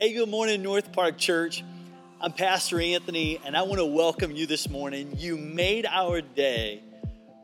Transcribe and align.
Hey, 0.00 0.12
good 0.12 0.28
morning, 0.28 0.62
North 0.62 0.92
Park 0.92 1.18
Church. 1.18 1.64
I'm 2.20 2.32
Pastor 2.32 2.80
Anthony, 2.80 3.40
and 3.44 3.56
I 3.56 3.62
want 3.62 3.80
to 3.80 3.84
welcome 3.84 4.30
you 4.30 4.46
this 4.46 4.68
morning. 4.68 5.12
You 5.16 5.36
made 5.36 5.86
our 5.86 6.20
day 6.20 6.84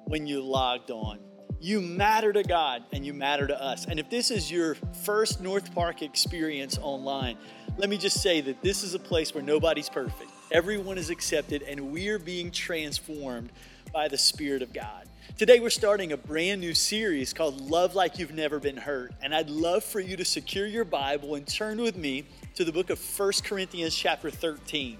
when 0.05 0.29
you 0.29 0.41
logged 0.41 0.93
on. 0.93 1.19
You 1.59 1.81
matter 1.81 2.33
to 2.33 2.45
God 2.45 2.85
and 2.93 3.05
you 3.05 3.13
matter 3.13 3.49
to 3.49 3.61
us. 3.61 3.87
And 3.87 3.99
if 3.99 4.09
this 4.09 4.31
is 4.31 4.53
your 4.53 4.77
first 5.03 5.41
North 5.41 5.75
Park 5.75 6.01
experience 6.01 6.79
online, 6.81 7.39
let 7.77 7.91
me 7.91 7.99
just 7.99 8.23
say 8.23 8.41
that 8.43 8.63
this 8.63 8.85
is 8.85 8.95
a 8.95 9.01
place 9.01 9.35
where 9.35 9.43
nobody's 9.43 9.89
perfect. 9.89 10.31
Everyone 10.53 10.97
is 10.97 11.11
accepted, 11.11 11.63
and 11.63 11.91
we 11.91 12.07
are 12.07 12.21
being 12.21 12.53
transformed 12.53 13.51
by 13.93 14.07
the 14.07 14.19
Spirit 14.19 14.63
of 14.63 14.73
God. 14.73 15.09
Today, 15.37 15.59
we're 15.59 15.71
starting 15.71 16.13
a 16.13 16.17
brand 16.17 16.61
new 16.61 16.75
series 16.75 17.33
called 17.33 17.61
Love 17.61 17.97
Like 17.97 18.21
You've 18.21 18.35
Never 18.35 18.61
Been 18.61 18.77
Hurt. 18.77 19.13
And 19.21 19.35
I'd 19.35 19.51
love 19.51 19.83
for 19.83 19.99
you 19.99 20.17
to 20.17 20.25
secure 20.25 20.69
your 20.69 20.85
Bible 20.85 21.35
and 21.35 21.45
turn 21.45 21.81
with 21.81 21.97
me 21.97 22.25
to 22.55 22.65
the 22.65 22.73
book 22.73 22.91
of 22.91 23.01
1 23.19 23.33
Corinthians, 23.45 23.97
chapter 23.97 24.31
13. 24.31 24.97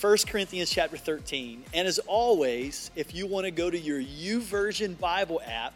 1 0.00 0.16
Corinthians, 0.28 0.70
chapter 0.70 0.96
13. 0.96 1.64
And 1.74 1.88
as 1.88 1.98
always, 2.00 2.92
if 2.94 3.12
you 3.14 3.26
want 3.26 3.44
to 3.44 3.50
go 3.50 3.70
to 3.70 3.78
your 3.78 4.00
YouVersion 4.00 4.98
Bible 4.98 5.40
app, 5.44 5.74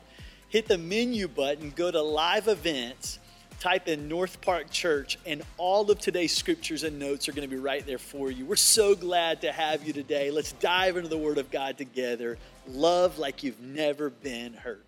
hit 0.49 0.69
the 0.69 0.79
menu 0.79 1.27
button, 1.27 1.71
go 1.71 1.91
to 1.91 2.01
live 2.01 2.47
events, 2.47 3.19
type 3.59 3.89
in 3.89 4.09
North 4.09 4.41
Park 4.41 4.71
Church, 4.71 5.19
and 5.27 5.43
all 5.57 5.91
of 5.91 5.99
today's 5.99 6.33
scriptures 6.33 6.85
and 6.85 6.99
notes 6.99 7.29
are 7.29 7.33
going 7.33 7.49
to 7.49 7.55
be 7.55 7.61
right 7.61 7.85
there 7.85 7.99
for 7.99 8.30
you. 8.30 8.47
We're 8.47 8.55
so 8.55 8.95
glad 8.95 9.41
to 9.41 9.51
have 9.51 9.85
you 9.85 9.93
today. 9.93 10.30
Let's 10.30 10.52
dive 10.52 10.97
into 10.97 11.09
the 11.09 11.19
Word 11.19 11.38
of 11.38 11.51
God 11.51 11.77
together. 11.77 12.38
Love 12.69 13.19
like 13.19 13.43
you've 13.43 13.61
never 13.61 14.11
been 14.11 14.55
hurt. 14.55 14.85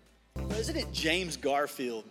President 0.47 0.91
James 0.93 1.35
Garfield 1.35 2.05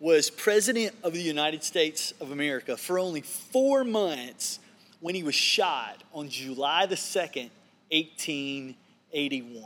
was 0.00 0.30
president 0.30 0.96
of 1.04 1.12
the 1.12 1.20
United 1.20 1.62
States 1.62 2.12
of 2.20 2.30
America 2.32 2.74
for 2.76 2.98
only 2.98 3.20
four 3.20 3.84
months 3.84 4.58
when 5.00 5.14
he 5.14 5.22
was 5.22 5.34
shot 5.34 6.02
on 6.14 6.30
July 6.30 6.86
the 6.86 6.94
2nd, 6.94 7.50
1881. 7.92 9.64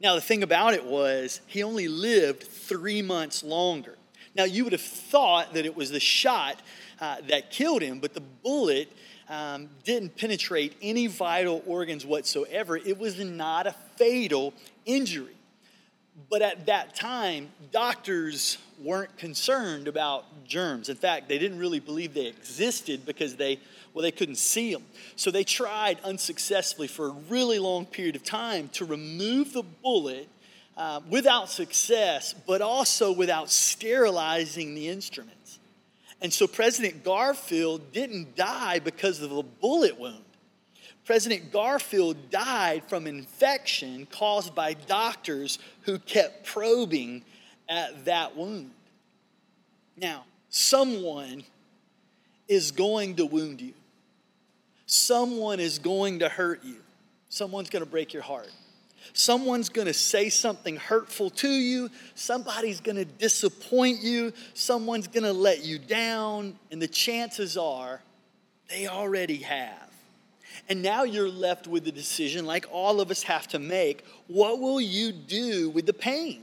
Now, 0.00 0.14
the 0.14 0.20
thing 0.20 0.44
about 0.44 0.74
it 0.74 0.84
was, 0.84 1.40
he 1.48 1.64
only 1.64 1.88
lived 1.88 2.44
three 2.44 3.02
months 3.02 3.42
longer. 3.42 3.96
Now, 4.36 4.44
you 4.44 4.62
would 4.62 4.72
have 4.72 4.80
thought 4.80 5.54
that 5.54 5.66
it 5.66 5.76
was 5.76 5.90
the 5.90 5.98
shot 5.98 6.60
uh, 7.00 7.16
that 7.28 7.50
killed 7.50 7.82
him, 7.82 7.98
but 7.98 8.14
the 8.14 8.20
bullet 8.20 8.92
um, 9.28 9.68
didn't 9.82 10.16
penetrate 10.16 10.76
any 10.80 11.08
vital 11.08 11.64
organs 11.66 12.06
whatsoever. 12.06 12.76
It 12.76 12.96
was 12.96 13.18
not 13.18 13.66
a 13.66 13.74
fatal 13.96 14.54
injury. 14.86 15.34
But 16.30 16.42
at 16.42 16.66
that 16.66 16.94
time, 16.94 17.48
doctors 17.72 18.58
weren't 18.80 19.16
concerned 19.16 19.88
about 19.88 20.44
germs. 20.44 20.88
In 20.88 20.96
fact, 20.96 21.28
they 21.28 21.38
didn't 21.38 21.58
really 21.58 21.80
believe 21.80 22.14
they 22.14 22.26
existed 22.26 23.04
because 23.04 23.36
they, 23.36 23.58
well, 23.92 24.02
they 24.02 24.12
couldn't 24.12 24.36
see 24.36 24.72
them. 24.72 24.84
So 25.16 25.30
they 25.30 25.44
tried 25.44 25.98
unsuccessfully 26.04 26.88
for 26.88 27.08
a 27.08 27.14
really 27.28 27.58
long 27.58 27.86
period 27.86 28.16
of 28.16 28.24
time 28.24 28.68
to 28.74 28.84
remove 28.84 29.52
the 29.52 29.62
bullet 29.62 30.28
uh, 30.76 31.00
without 31.10 31.48
success, 31.48 32.34
but 32.46 32.62
also 32.62 33.10
without 33.10 33.50
sterilizing 33.50 34.74
the 34.74 34.88
instruments. 34.88 35.58
And 36.20 36.32
so 36.32 36.46
President 36.46 37.04
Garfield 37.04 37.92
didn't 37.92 38.36
die 38.36 38.78
because 38.78 39.20
of 39.22 39.32
a 39.32 39.42
bullet 39.42 39.98
wound. 39.98 40.24
President 41.04 41.50
Garfield 41.52 42.30
died 42.30 42.82
from 42.86 43.06
infection 43.06 44.06
caused 44.10 44.54
by 44.54 44.74
doctors 44.74 45.58
who 45.82 45.98
kept 45.98 46.44
probing 46.44 47.24
at 47.68 48.04
that 48.04 48.36
wound. 48.36 48.70
Now, 49.96 50.24
someone 50.48 51.44
is 52.48 52.70
going 52.70 53.16
to 53.16 53.26
wound 53.26 53.60
you, 53.60 53.74
someone 54.86 55.60
is 55.60 55.78
going 55.78 56.20
to 56.20 56.28
hurt 56.28 56.64
you, 56.64 56.76
someone's 57.28 57.70
going 57.70 57.84
to 57.84 57.90
break 57.90 58.12
your 58.12 58.22
heart. 58.22 58.50
Someone's 59.12 59.68
going 59.68 59.86
to 59.86 59.94
say 59.94 60.28
something 60.28 60.76
hurtful 60.76 61.30
to 61.30 61.48
you. 61.48 61.88
Somebody's 62.14 62.80
going 62.80 62.96
to 62.96 63.04
disappoint 63.04 64.02
you. 64.02 64.32
Someone's 64.54 65.08
going 65.08 65.24
to 65.24 65.32
let 65.32 65.64
you 65.64 65.78
down. 65.78 66.58
And 66.70 66.82
the 66.82 66.88
chances 66.88 67.56
are 67.56 68.02
they 68.68 68.86
already 68.86 69.38
have. 69.38 69.88
And 70.68 70.82
now 70.82 71.04
you're 71.04 71.30
left 71.30 71.66
with 71.66 71.84
the 71.84 71.92
decision, 71.92 72.44
like 72.44 72.66
all 72.70 73.00
of 73.00 73.10
us 73.10 73.22
have 73.22 73.48
to 73.48 73.58
make 73.58 74.04
what 74.26 74.60
will 74.60 74.80
you 74.80 75.12
do 75.12 75.70
with 75.70 75.86
the 75.86 75.94
pain? 75.94 76.42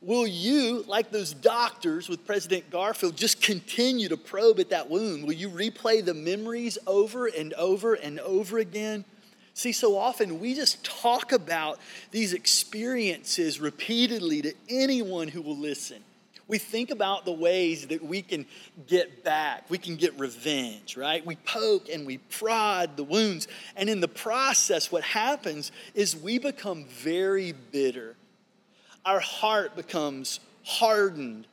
Will 0.00 0.26
you, 0.26 0.84
like 0.86 1.10
those 1.10 1.34
doctors 1.34 2.08
with 2.08 2.24
President 2.24 2.70
Garfield, 2.70 3.16
just 3.16 3.42
continue 3.42 4.08
to 4.08 4.16
probe 4.16 4.60
at 4.60 4.70
that 4.70 4.88
wound? 4.88 5.24
Will 5.24 5.32
you 5.32 5.50
replay 5.50 6.04
the 6.04 6.14
memories 6.14 6.78
over 6.86 7.26
and 7.26 7.52
over 7.54 7.94
and 7.94 8.20
over 8.20 8.58
again? 8.58 9.04
See, 9.54 9.72
so 9.72 9.98
often 9.98 10.38
we 10.38 10.54
just 10.54 10.84
talk 10.84 11.32
about 11.32 11.80
these 12.12 12.32
experiences 12.32 13.58
repeatedly 13.58 14.40
to 14.42 14.54
anyone 14.68 15.26
who 15.26 15.42
will 15.42 15.56
listen. 15.56 16.04
We 16.46 16.58
think 16.58 16.90
about 16.90 17.24
the 17.24 17.32
ways 17.32 17.88
that 17.88 18.02
we 18.02 18.22
can 18.22 18.46
get 18.86 19.24
back, 19.24 19.64
we 19.68 19.78
can 19.78 19.96
get 19.96 20.16
revenge, 20.16 20.96
right? 20.96 21.26
We 21.26 21.34
poke 21.36 21.88
and 21.88 22.06
we 22.06 22.18
prod 22.18 22.96
the 22.96 23.02
wounds. 23.02 23.48
And 23.76 23.90
in 23.90 24.00
the 24.00 24.08
process, 24.08 24.92
what 24.92 25.02
happens 25.02 25.72
is 25.92 26.16
we 26.16 26.38
become 26.38 26.84
very 26.84 27.50
bitter. 27.50 28.14
Our 29.08 29.20
heart 29.20 29.74
becomes 29.74 30.38
hardened. 30.64 31.46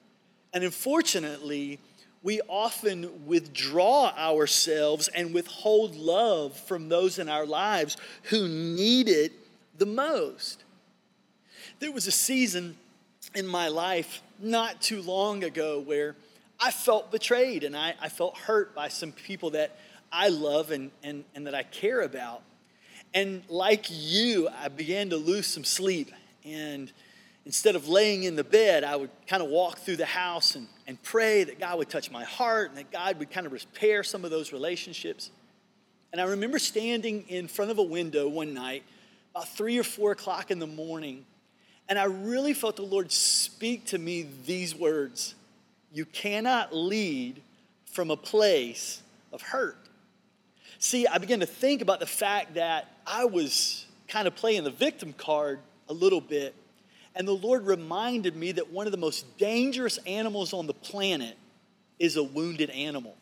And 0.54 0.66
unfortunately, 0.66 1.80
we 2.22 2.42
often 2.50 3.26
withdraw 3.26 4.12
ourselves 4.18 5.08
and 5.08 5.34
withhold 5.34 5.96
love 5.96 6.60
from 6.60 6.90
those 6.90 7.18
in 7.18 7.30
our 7.30 7.46
lives 7.46 7.96
who 8.24 8.50
need 8.50 9.08
it 9.08 9.32
the 9.78 9.86
most. 9.86 10.66
There 11.80 11.94
was 11.94 12.08
a 12.08 12.12
season 12.12 12.76
in 13.34 13.48
my 13.48 13.70
life 13.70 14.22
not 14.38 14.82
too 14.82 15.02
long 15.02 15.46
ago 15.46 15.80
where 15.80 16.18
I 16.60 16.72
felt 16.72 17.10
betrayed 17.10 17.64
and 17.64 17.74
I, 17.74 17.94
I 18.02 18.10
felt 18.10 18.36
hurt 18.36 18.76
by 18.76 18.90
some 18.90 19.14
people 19.14 19.52
that 19.52 19.78
I 20.12 20.28
love 20.28 20.72
and, 20.72 20.92
and, 21.04 21.24
and 21.34 21.48
that 21.48 21.56
I 21.56 21.64
care 21.64 22.02
about. 22.02 22.42
And 23.14 23.44
like 23.48 23.86
you, 23.90 24.50
I 24.62 24.68
began 24.68 25.10
to 25.12 25.16
lose 25.16 25.48
some 25.48 25.64
sleep. 25.64 26.12
And 26.44 26.92
instead 27.46 27.76
of 27.76 27.88
laying 27.88 28.24
in 28.24 28.36
the 28.36 28.44
bed, 28.44 28.84
I 28.84 28.96
would 28.96 29.12
kind 29.28 29.44
of 29.44 29.50
walk 29.50 29.80
through 29.80 29.98
the 29.98 30.06
house 30.06 30.56
and, 30.56 30.68
and 30.88 31.02
pray 31.04 31.44
that 31.44 31.60
God 31.60 31.78
would 31.78 31.90
touch 31.90 32.10
my 32.12 32.24
heart 32.24 32.70
and 32.70 32.78
that 32.78 32.92
God 32.92 33.20
would 33.20 33.30
kind 33.30 33.46
of 33.46 33.54
repair 33.54 34.04
some 34.04 34.26
of 34.26 34.32
those 34.32 34.52
relationships. 34.52 35.30
And 36.12 36.20
I 36.20 36.26
remember 36.26 36.60
standing 36.60 37.26
in 37.28 37.48
front 37.48 37.72
of 37.72 37.78
a 37.78 37.84
window 37.84 38.28
one 38.28 38.54
night, 38.54 38.84
about 39.32 39.50
three 39.50 39.78
or 39.78 39.84
four 39.84 40.12
o'clock 40.12 40.50
in 40.50 40.60
the 40.60 40.68
morning, 40.68 41.26
and 41.88 42.00
I 42.00 42.06
really 42.06 42.54
felt 42.54 42.78
the 42.78 42.84
Lord 42.84 43.12
speak 43.12 43.86
to 43.88 43.98
me 43.98 44.28
these 44.46 44.74
words 44.74 45.36
You 45.94 46.06
cannot 46.06 46.74
lead 46.74 47.42
from 47.86 48.10
a 48.10 48.18
place 48.18 49.04
of 49.32 49.42
hurt. 49.42 49.78
See, 50.80 51.06
I 51.06 51.20
began 51.20 51.42
to 51.42 51.46
think 51.46 51.82
about 51.82 52.00
the 52.00 52.06
fact 52.06 52.56
that 52.56 52.92
I 53.06 53.26
was 53.26 53.86
kind 54.08 54.28
of 54.28 54.36
playing 54.36 54.64
the 54.64 54.72
victim 54.72 55.14
card 55.14 55.60
a 55.90 55.94
little 55.94 56.22
bit 56.22 56.56
and 57.16 57.28
the 57.28 57.34
Lord 57.36 57.66
reminded 57.66 58.36
me 58.36 58.52
that 58.54 58.72
one 58.72 58.88
of 58.88 58.92
the 58.92 58.98
most 58.98 59.38
dangerous 59.38 59.98
animals 60.06 60.54
on 60.54 60.68
the 60.68 60.74
planet 60.74 61.38
is 61.98 62.18
a 62.18 62.24
wounded 62.24 62.70
animal. 62.70 63.16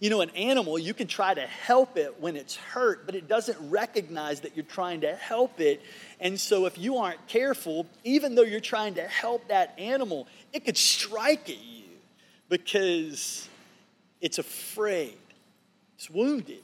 You 0.00 0.10
know, 0.10 0.20
an 0.20 0.30
animal, 0.30 0.78
you 0.78 0.92
can 0.92 1.06
try 1.06 1.32
to 1.32 1.46
help 1.46 1.96
it 1.96 2.20
when 2.20 2.36
it's 2.36 2.56
hurt, 2.56 3.06
but 3.06 3.14
it 3.14 3.28
doesn't 3.28 3.70
recognize 3.70 4.40
that 4.40 4.56
you're 4.56 4.64
trying 4.64 5.02
to 5.02 5.14
help 5.14 5.60
it. 5.60 5.80
And 6.18 6.38
so, 6.38 6.66
if 6.66 6.76
you 6.76 6.96
aren't 6.96 7.24
careful, 7.28 7.86
even 8.02 8.34
though 8.34 8.42
you're 8.42 8.60
trying 8.60 8.94
to 8.94 9.02
help 9.06 9.48
that 9.48 9.74
animal, 9.78 10.26
it 10.52 10.64
could 10.64 10.76
strike 10.76 11.48
at 11.48 11.64
you 11.64 11.84
because 12.48 13.48
it's 14.20 14.38
afraid, 14.38 15.16
it's 15.96 16.10
wounded. 16.10 16.62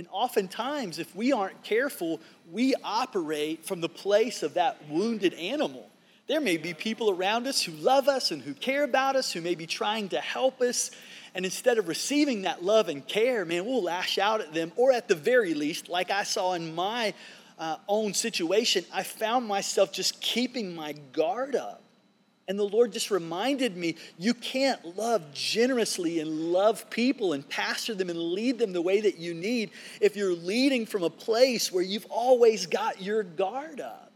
And 0.00 0.08
oftentimes, 0.12 0.98
if 0.98 1.14
we 1.14 1.30
aren't 1.30 1.62
careful, 1.62 2.22
we 2.50 2.74
operate 2.82 3.66
from 3.66 3.82
the 3.82 3.88
place 3.90 4.42
of 4.42 4.54
that 4.54 4.88
wounded 4.88 5.34
animal. 5.34 5.90
There 6.26 6.40
may 6.40 6.56
be 6.56 6.72
people 6.72 7.10
around 7.10 7.46
us 7.46 7.62
who 7.62 7.72
love 7.72 8.08
us 8.08 8.30
and 8.30 8.40
who 8.40 8.54
care 8.54 8.82
about 8.82 9.14
us, 9.14 9.30
who 9.30 9.42
may 9.42 9.54
be 9.54 9.66
trying 9.66 10.08
to 10.08 10.18
help 10.18 10.62
us. 10.62 10.90
And 11.34 11.44
instead 11.44 11.76
of 11.76 11.86
receiving 11.86 12.42
that 12.42 12.64
love 12.64 12.88
and 12.88 13.06
care, 13.06 13.44
man, 13.44 13.66
we'll 13.66 13.82
lash 13.82 14.16
out 14.16 14.40
at 14.40 14.54
them. 14.54 14.72
Or 14.76 14.90
at 14.90 15.06
the 15.06 15.14
very 15.14 15.52
least, 15.52 15.90
like 15.90 16.10
I 16.10 16.22
saw 16.22 16.54
in 16.54 16.74
my 16.74 17.12
uh, 17.58 17.76
own 17.86 18.14
situation, 18.14 18.86
I 18.90 19.02
found 19.02 19.46
myself 19.46 19.92
just 19.92 20.22
keeping 20.22 20.74
my 20.74 20.94
guard 21.12 21.54
up. 21.54 21.82
And 22.50 22.58
the 22.58 22.64
Lord 22.64 22.92
just 22.92 23.12
reminded 23.12 23.76
me 23.76 23.94
you 24.18 24.34
can't 24.34 24.96
love 24.96 25.32
generously 25.32 26.18
and 26.18 26.52
love 26.52 26.90
people 26.90 27.32
and 27.32 27.48
pastor 27.48 27.94
them 27.94 28.10
and 28.10 28.18
lead 28.18 28.58
them 28.58 28.72
the 28.72 28.82
way 28.82 29.00
that 29.02 29.18
you 29.18 29.34
need 29.34 29.70
if 30.00 30.16
you're 30.16 30.34
leading 30.34 30.84
from 30.84 31.04
a 31.04 31.10
place 31.10 31.70
where 31.70 31.84
you've 31.84 32.08
always 32.10 32.66
got 32.66 33.00
your 33.00 33.22
guard 33.22 33.80
up. 33.80 34.10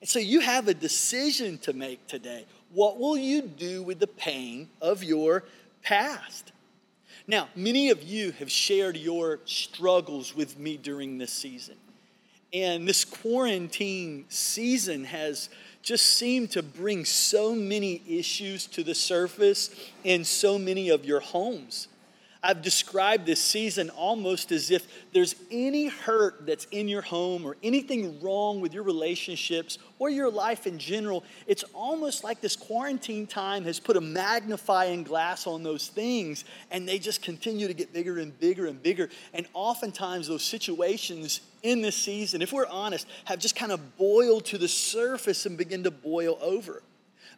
And 0.00 0.10
so 0.10 0.18
you 0.18 0.40
have 0.40 0.66
a 0.66 0.74
decision 0.74 1.56
to 1.58 1.72
make 1.72 2.04
today. 2.08 2.46
What 2.72 2.98
will 2.98 3.16
you 3.16 3.42
do 3.42 3.84
with 3.84 4.00
the 4.00 4.08
pain 4.08 4.70
of 4.82 5.04
your 5.04 5.44
past? 5.84 6.50
Now, 7.28 7.48
many 7.54 7.90
of 7.90 8.02
you 8.02 8.32
have 8.40 8.50
shared 8.50 8.96
your 8.96 9.38
struggles 9.44 10.34
with 10.34 10.58
me 10.58 10.78
during 10.78 11.16
this 11.16 11.32
season. 11.32 11.76
And 12.52 12.88
this 12.88 13.04
quarantine 13.04 14.24
season 14.30 15.04
has 15.04 15.48
just 15.82 16.06
seem 16.06 16.48
to 16.48 16.62
bring 16.62 17.04
so 17.04 17.54
many 17.54 18.02
issues 18.08 18.66
to 18.66 18.82
the 18.82 18.94
surface 18.94 19.70
in 20.04 20.24
so 20.24 20.58
many 20.58 20.88
of 20.88 21.04
your 21.04 21.20
homes. 21.20 21.88
I've 22.42 22.62
described 22.62 23.26
this 23.26 23.42
season 23.42 23.90
almost 23.90 24.52
as 24.52 24.70
if 24.70 24.86
there's 25.12 25.34
any 25.50 25.88
hurt 25.88 26.46
that's 26.46 26.66
in 26.66 26.86
your 26.86 27.02
home 27.02 27.44
or 27.44 27.56
anything 27.64 28.20
wrong 28.20 28.60
with 28.60 28.72
your 28.72 28.84
relationships 28.84 29.78
or 29.98 30.08
your 30.08 30.30
life 30.30 30.66
in 30.66 30.78
general. 30.78 31.24
It's 31.48 31.64
almost 31.74 32.22
like 32.22 32.40
this 32.40 32.54
quarantine 32.54 33.26
time 33.26 33.64
has 33.64 33.80
put 33.80 33.96
a 33.96 34.00
magnifying 34.00 35.02
glass 35.02 35.48
on 35.48 35.64
those 35.64 35.88
things 35.88 36.44
and 36.70 36.88
they 36.88 37.00
just 37.00 37.22
continue 37.22 37.66
to 37.66 37.74
get 37.74 37.92
bigger 37.92 38.18
and 38.18 38.38
bigger 38.38 38.66
and 38.66 38.80
bigger. 38.80 39.08
And 39.34 39.46
oftentimes, 39.52 40.28
those 40.28 40.44
situations 40.44 41.40
in 41.62 41.82
this 41.82 41.96
season, 41.96 42.42
if 42.42 42.52
we're 42.52 42.66
honest, 42.66 43.06
have 43.24 43.38
just 43.38 43.56
kind 43.56 43.72
of 43.72 43.96
boiled 43.96 44.46
to 44.46 44.58
the 44.58 44.68
surface 44.68 45.46
and 45.46 45.56
begin 45.56 45.84
to 45.84 45.90
boil 45.90 46.38
over. 46.40 46.82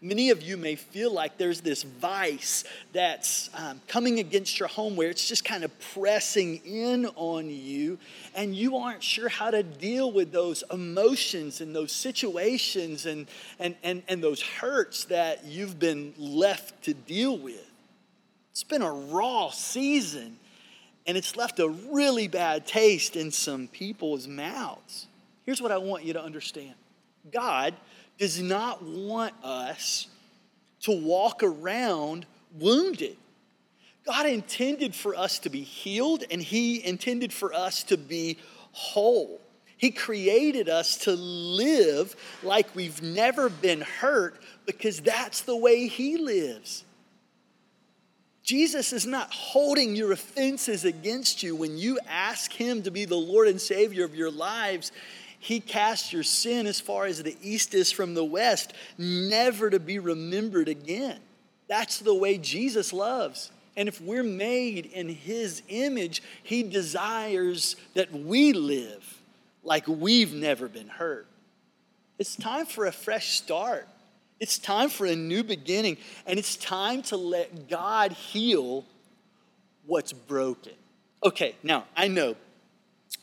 Many 0.03 0.31
of 0.31 0.41
you 0.41 0.57
may 0.57 0.77
feel 0.77 1.13
like 1.13 1.37
there's 1.37 1.61
this 1.61 1.83
vice 1.83 2.65
that's 2.95 3.51
um, 3.55 3.83
coming 3.87 4.19
against 4.19 4.59
your 4.59 4.69
home 4.69 4.97
where 4.97 5.11
it's 5.11 5.29
just 5.29 5.45
kind 5.45 5.63
of 5.63 5.79
pressing 5.93 6.57
in 6.65 7.05
on 7.17 7.51
you, 7.51 7.99
and 8.35 8.55
you 8.55 8.79
aren't 8.79 9.03
sure 9.03 9.29
how 9.29 9.51
to 9.51 9.63
deal 9.63 10.11
with 10.11 10.33
those 10.33 10.65
emotions 10.73 11.61
and 11.61 11.77
those 11.77 11.93
situations 11.93 13.05
and, 13.05 13.27
and, 13.59 13.77
and, 13.83 14.03
and 14.09 14.25
those 14.25 14.41
hurts 14.41 15.05
that 15.05 15.45
you've 15.45 15.79
been 15.79 16.15
left 16.17 16.83
to 16.85 16.95
deal 16.95 17.37
with. 17.37 17.71
It's 18.53 18.65
been 18.65 18.83
a 18.83 18.91
raw 18.91 19.51
season, 19.51 20.39
and 21.11 21.19
it's 21.19 21.35
left 21.35 21.59
a 21.59 21.69
really 21.69 22.29
bad 22.29 22.65
taste 22.65 23.17
in 23.17 23.33
some 23.33 23.67
people's 23.67 24.29
mouths. 24.29 25.09
Here's 25.45 25.61
what 25.61 25.73
I 25.73 25.79
want 25.79 26.05
you 26.05 26.13
to 26.13 26.23
understand 26.23 26.75
God 27.33 27.75
does 28.17 28.41
not 28.41 28.81
want 28.81 29.35
us 29.43 30.07
to 30.83 30.93
walk 30.93 31.43
around 31.43 32.27
wounded. 32.57 33.17
God 34.07 34.27
intended 34.27 34.95
for 34.95 35.17
us 35.17 35.41
to 35.41 35.51
be 35.51 35.63
healed 35.63 36.23
and 36.31 36.41
He 36.41 36.85
intended 36.85 37.33
for 37.33 37.53
us 37.53 37.83
to 37.85 37.97
be 37.99 38.39
whole. 38.71 39.41
He 39.79 39.91
created 39.91 40.69
us 40.69 40.97
to 40.99 41.13
live 41.13 42.15
like 42.45 42.73
we've 42.77 43.03
never 43.03 43.49
been 43.49 43.81
hurt 43.81 44.41
because 44.65 45.01
that's 45.01 45.41
the 45.41 45.57
way 45.57 45.89
He 45.89 46.19
lives. 46.19 46.85
Jesus 48.43 48.93
is 48.93 49.07
not 49.07 49.33
holding 49.33 49.95
your 49.95 50.13
offenses 50.13 50.85
against 50.85 51.43
you 51.43 51.55
when 51.55 51.77
you 51.77 51.99
ask 52.09 52.53
Him 52.53 52.83
to 52.83 52.91
be 52.91 53.05
the 53.05 53.17
Lord 53.17 53.49
and 53.49 53.61
Savior 53.61 54.05
of 54.05 54.15
your 54.15 54.31
lives. 54.31 54.93
He 55.39 55.61
casts 55.61 56.13
your 56.13 56.23
sin 56.23 56.67
as 56.67 56.81
far 56.81 57.07
as 57.07 57.23
the 57.23 57.37
east 57.43 57.75
is 57.75 57.93
from 57.93 58.15
the 58.15 58.25
west, 58.25 58.73
never 58.99 59.71
to 59.71 59.79
be 59.79 59.99
remembered 59.99 60.69
again. 60.69 61.19
That's 61.69 61.99
the 61.99 62.15
way 62.15 62.39
Jesus 62.39 62.93
loves. 62.93 63.51
And 63.77 63.89
if 63.89 64.01
we're 64.01 64.23
made 64.23 64.87
in 64.87 65.09
His 65.09 65.63
image, 65.69 66.23
He 66.43 66.63
desires 66.63 67.77
that 67.95 68.13
we 68.13 68.53
live 68.53 69.19
like 69.63 69.87
we've 69.87 70.35
never 70.35 70.69
been 70.69 70.89
hurt. 70.89 71.27
It's 72.19 72.37
time 72.37 72.67
for 72.67 72.87
a 72.87 72.93
fresh 72.93 73.31
start. 73.31 73.89
It's 74.41 74.59
time 74.59 74.89
for 74.89 75.07
a 75.07 75.15
new 75.15 75.45
beginning. 75.45 75.99
And 76.27 76.39
it's 76.39 76.57
time 76.57 77.03
to 77.03 77.17
let 77.17 77.69
God 77.69 78.13
heal 78.13 78.85
what's 79.87 80.13
broken. 80.13 80.73
Okay, 81.23 81.55
now 81.63 81.85
I 81.95 82.09
know 82.09 82.35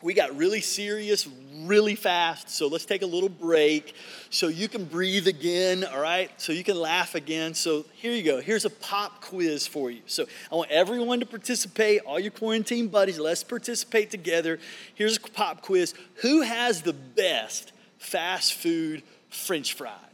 we 0.02 0.14
got 0.14 0.38
really 0.38 0.62
serious 0.62 1.28
really 1.64 1.96
fast. 1.96 2.50
So 2.50 2.68
let's 2.68 2.86
take 2.86 3.02
a 3.02 3.08
little 3.08 3.30
break 3.30 3.96
so 4.30 4.48
you 4.48 4.68
can 4.68 4.86
breathe 4.86 5.28
again, 5.28 5.84
all 5.84 6.00
right? 6.00 6.30
So 6.40 6.54
you 6.54 6.64
can 6.64 6.80
laugh 6.80 7.16
again. 7.16 7.54
So 7.54 7.86
here 7.94 8.12
you 8.12 8.24
go. 8.24 8.40
Here's 8.40 8.66
a 8.66 8.70
pop 8.70 9.22
quiz 9.22 9.66
for 9.66 9.90
you. 9.90 10.02
So 10.06 10.26
I 10.52 10.56
want 10.56 10.70
everyone 10.70 11.20
to 11.22 11.26
participate, 11.26 12.02
all 12.06 12.20
your 12.20 12.32
quarantine 12.32 12.90
buddies, 12.90 13.18
let's 13.18 13.44
participate 13.44 14.12
together. 14.12 14.60
Here's 14.94 15.18
a 15.18 15.22
pop 15.22 15.62
quiz. 15.62 15.94
Who 16.22 16.42
has 16.42 16.84
the 16.84 16.94
best 16.94 17.72
fast 17.98 18.54
food 18.54 19.04
french 19.30 19.74
fries? 19.74 20.07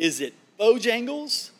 Is 0.00 0.22
it 0.22 0.32
Bojangles? 0.58 1.50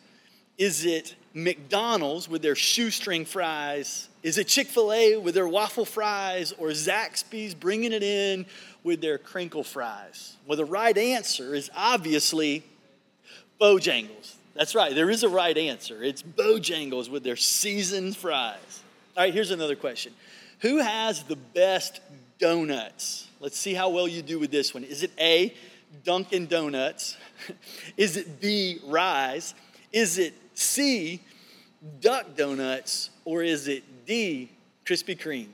Is 0.57 0.83
it 0.83 1.13
McDonald's 1.35 2.27
with 2.27 2.41
their 2.41 2.55
shoestring 2.55 3.23
fries? 3.23 4.09
Is 4.23 4.39
it 4.39 4.47
Chick 4.47 4.65
fil 4.65 4.91
A 4.91 5.15
with 5.17 5.35
their 5.35 5.47
waffle 5.47 5.85
fries? 5.85 6.51
Or 6.57 6.69
Zaxby's 6.69 7.53
bringing 7.53 7.93
it 7.93 8.01
in 8.01 8.47
with 8.83 8.99
their 8.99 9.19
crinkle 9.19 9.63
fries? 9.63 10.37
Well, 10.47 10.57
the 10.57 10.65
right 10.65 10.97
answer 10.97 11.53
is 11.53 11.69
obviously 11.75 12.63
Bojangles. 13.61 14.33
That's 14.55 14.73
right, 14.73 14.95
there 14.95 15.11
is 15.11 15.21
a 15.21 15.29
right 15.29 15.55
answer. 15.55 16.03
It's 16.03 16.23
Bojangles 16.23 17.11
with 17.11 17.23
their 17.23 17.35
seasoned 17.35 18.17
fries. 18.17 18.81
All 19.15 19.23
right, 19.23 19.33
here's 19.33 19.51
another 19.51 19.75
question 19.75 20.13
Who 20.61 20.79
has 20.79 21.21
the 21.25 21.35
best 21.35 21.99
donuts? 22.39 23.27
Let's 23.39 23.59
see 23.59 23.75
how 23.75 23.89
well 23.89 24.07
you 24.07 24.23
do 24.23 24.39
with 24.39 24.49
this 24.49 24.73
one. 24.73 24.83
Is 24.83 25.03
it 25.03 25.11
A, 25.19 25.53
Dunkin' 26.03 26.47
Donuts? 26.47 27.17
is 27.97 28.17
it 28.17 28.41
B, 28.41 28.79
Rise? 28.85 29.53
Is 29.91 30.17
it 30.17 30.33
C, 30.53 31.21
Duck 31.99 32.35
Donuts? 32.35 33.09
Or 33.25 33.43
is 33.43 33.67
it 33.67 33.83
D, 34.05 34.49
Krispy 34.85 35.17
Kreme? 35.17 35.49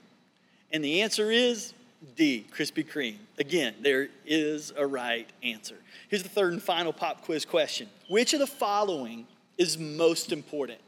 And 0.71 0.83
the 0.83 1.01
answer 1.01 1.31
is 1.31 1.73
D, 2.15 2.45
Krispy 2.55 2.85
Kreme. 2.85 3.17
Again, 3.39 3.75
there 3.81 4.09
is 4.25 4.73
a 4.75 4.85
right 4.85 5.27
answer. 5.43 5.75
Here's 6.09 6.23
the 6.23 6.29
third 6.29 6.53
and 6.53 6.61
final 6.61 6.93
pop 6.93 7.23
quiz 7.23 7.45
question 7.45 7.89
Which 8.07 8.33
of 8.33 8.39
the 8.39 8.47
following 8.47 9.27
is 9.57 9.77
most 9.77 10.31
important? 10.31 10.79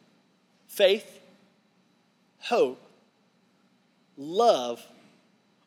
Faith, 0.67 1.19
hope, 2.39 2.81
love, 4.17 4.85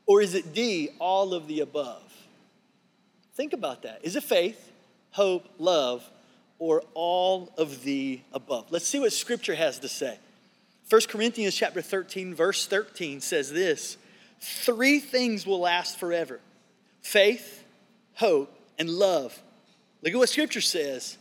or 0.06 0.20
is 0.22 0.34
it 0.34 0.52
D, 0.52 0.90
all 0.98 1.34
of 1.34 1.46
the 1.46 1.60
above? 1.60 2.02
Think 3.34 3.52
about 3.52 3.82
that. 3.82 4.00
Is 4.02 4.16
it 4.16 4.22
faith, 4.22 4.71
hope, 5.12 5.48
love, 5.58 6.08
or 6.58 6.82
all 6.94 7.52
of 7.56 7.84
the 7.84 8.20
above? 8.32 8.66
Let's 8.70 8.86
see 8.86 8.98
what 8.98 9.12
Scripture 9.12 9.54
has 9.54 9.78
to 9.80 9.88
say. 9.88 10.18
1 10.90 11.00
Corinthians 11.08 11.54
chapter 11.54 11.80
13, 11.80 12.34
verse 12.34 12.66
13 12.66 13.20
says 13.20 13.50
this 13.50 13.96
Three 14.40 14.98
things 14.98 15.46
will 15.46 15.60
last 15.60 15.98
forever 15.98 16.40
faith, 17.00 17.64
hope, 18.14 18.54
and 18.78 18.90
love. 18.90 19.40
Look 20.02 20.12
at 20.12 20.18
what 20.18 20.28
Scripture 20.28 20.60
says. 20.60 21.18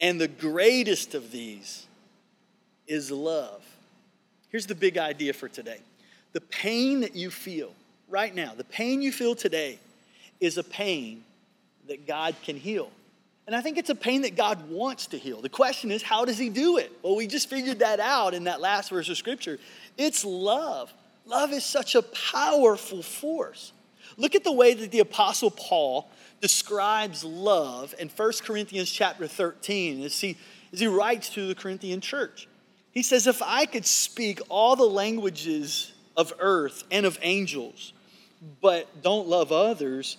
And 0.00 0.18
the 0.18 0.28
greatest 0.28 1.14
of 1.14 1.30
these 1.30 1.86
is 2.86 3.10
love. 3.10 3.62
Here's 4.48 4.66
the 4.66 4.74
big 4.74 4.96
idea 4.98 5.32
for 5.32 5.48
today 5.48 5.80
the 6.32 6.40
pain 6.40 7.00
that 7.00 7.16
you 7.16 7.30
feel 7.30 7.72
right 8.08 8.34
now, 8.34 8.54
the 8.56 8.64
pain 8.64 9.02
you 9.02 9.12
feel 9.12 9.34
today, 9.34 9.78
is 10.40 10.58
a 10.58 10.64
pain 10.64 11.22
that 11.88 12.06
God 12.06 12.34
can 12.42 12.56
heal. 12.56 12.90
And 13.50 13.56
I 13.56 13.62
think 13.62 13.78
it's 13.78 13.90
a 13.90 13.96
pain 13.96 14.22
that 14.22 14.36
God 14.36 14.70
wants 14.70 15.08
to 15.08 15.18
heal. 15.18 15.40
The 15.40 15.48
question 15.48 15.90
is, 15.90 16.04
how 16.04 16.24
does 16.24 16.38
He 16.38 16.50
do 16.50 16.76
it? 16.76 16.92
Well, 17.02 17.16
we 17.16 17.26
just 17.26 17.50
figured 17.50 17.80
that 17.80 17.98
out 17.98 18.32
in 18.32 18.44
that 18.44 18.60
last 18.60 18.90
verse 18.90 19.08
of 19.08 19.16
Scripture. 19.16 19.58
It's 19.98 20.24
love. 20.24 20.94
Love 21.26 21.52
is 21.52 21.64
such 21.64 21.96
a 21.96 22.02
powerful 22.02 23.02
force. 23.02 23.72
Look 24.16 24.36
at 24.36 24.44
the 24.44 24.52
way 24.52 24.74
that 24.74 24.92
the 24.92 25.00
apostle 25.00 25.50
Paul 25.50 26.08
describes 26.40 27.24
love 27.24 27.92
in 27.98 28.08
1 28.08 28.32
Corinthians 28.44 28.88
chapter 28.88 29.26
13 29.26 30.04
as 30.04 30.20
he, 30.20 30.36
as 30.72 30.78
he 30.78 30.86
writes 30.86 31.30
to 31.30 31.48
the 31.48 31.56
Corinthian 31.56 32.00
church. 32.00 32.46
He 32.92 33.02
says, 33.02 33.26
If 33.26 33.42
I 33.42 33.66
could 33.66 33.84
speak 33.84 34.40
all 34.48 34.76
the 34.76 34.84
languages 34.84 35.90
of 36.16 36.32
earth 36.38 36.84
and 36.92 37.04
of 37.04 37.18
angels, 37.20 37.94
but 38.60 39.02
don't 39.02 39.26
love 39.26 39.50
others, 39.50 40.18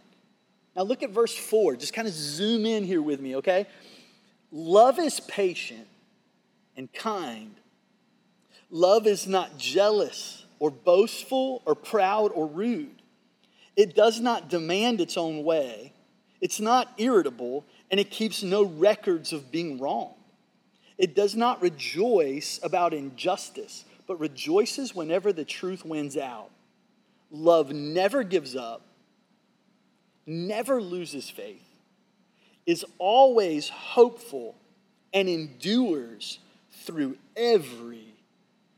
Now 0.75 0.83
look 0.83 1.03
at 1.03 1.09
verse 1.09 1.35
4. 1.35 1.75
Just 1.75 1.93
kind 1.93 2.07
of 2.07 2.13
zoom 2.13 2.65
in 2.65 2.83
here 2.83 3.01
with 3.01 3.19
me, 3.19 3.37
okay? 3.37 3.67
Love 4.51 4.99
is 4.99 5.19
patient 5.19 5.87
and 6.77 6.91
kind. 6.93 7.55
Love 8.69 9.07
is 9.07 9.27
not 9.27 9.57
jealous 9.57 10.45
or 10.59 10.71
boastful 10.71 11.61
or 11.65 11.75
proud 11.75 12.31
or 12.33 12.47
rude. 12.47 13.01
It 13.75 13.95
does 13.95 14.19
not 14.19 14.49
demand 14.49 15.01
its 15.01 15.17
own 15.17 15.43
way. 15.43 15.93
It's 16.39 16.59
not 16.59 16.91
irritable, 16.97 17.65
and 17.89 17.99
it 17.99 18.09
keeps 18.09 18.41
no 18.41 18.63
records 18.63 19.31
of 19.31 19.51
being 19.51 19.79
wrong. 19.79 20.13
It 20.97 21.15
does 21.15 21.35
not 21.35 21.61
rejoice 21.61 22.59
about 22.63 22.93
injustice, 22.93 23.85
but 24.07 24.19
rejoices 24.19 24.95
whenever 24.95 25.31
the 25.31 25.45
truth 25.45 25.85
wins 25.85 26.17
out. 26.17 26.49
Love 27.29 27.71
never 27.71 28.23
gives 28.23 28.55
up, 28.55 28.81
never 30.25 30.81
loses 30.81 31.29
faith, 31.29 31.65
is 32.65 32.85
always 32.97 33.69
hopeful, 33.69 34.55
and 35.13 35.27
endures 35.27 36.39
through 36.83 37.17
every 37.35 38.05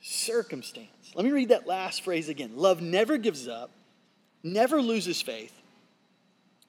circumstance. 0.02 0.88
Let 1.16 1.26
me 1.26 1.32
read 1.32 1.50
that 1.50 1.68
last 1.68 2.04
phrase 2.04 2.30
again. 2.30 2.52
Love 2.56 2.82
never 2.82 3.18
gives 3.18 3.48
up, 3.48 3.70
never 4.44 4.82
loses 4.82 5.22
faith, 5.22 5.54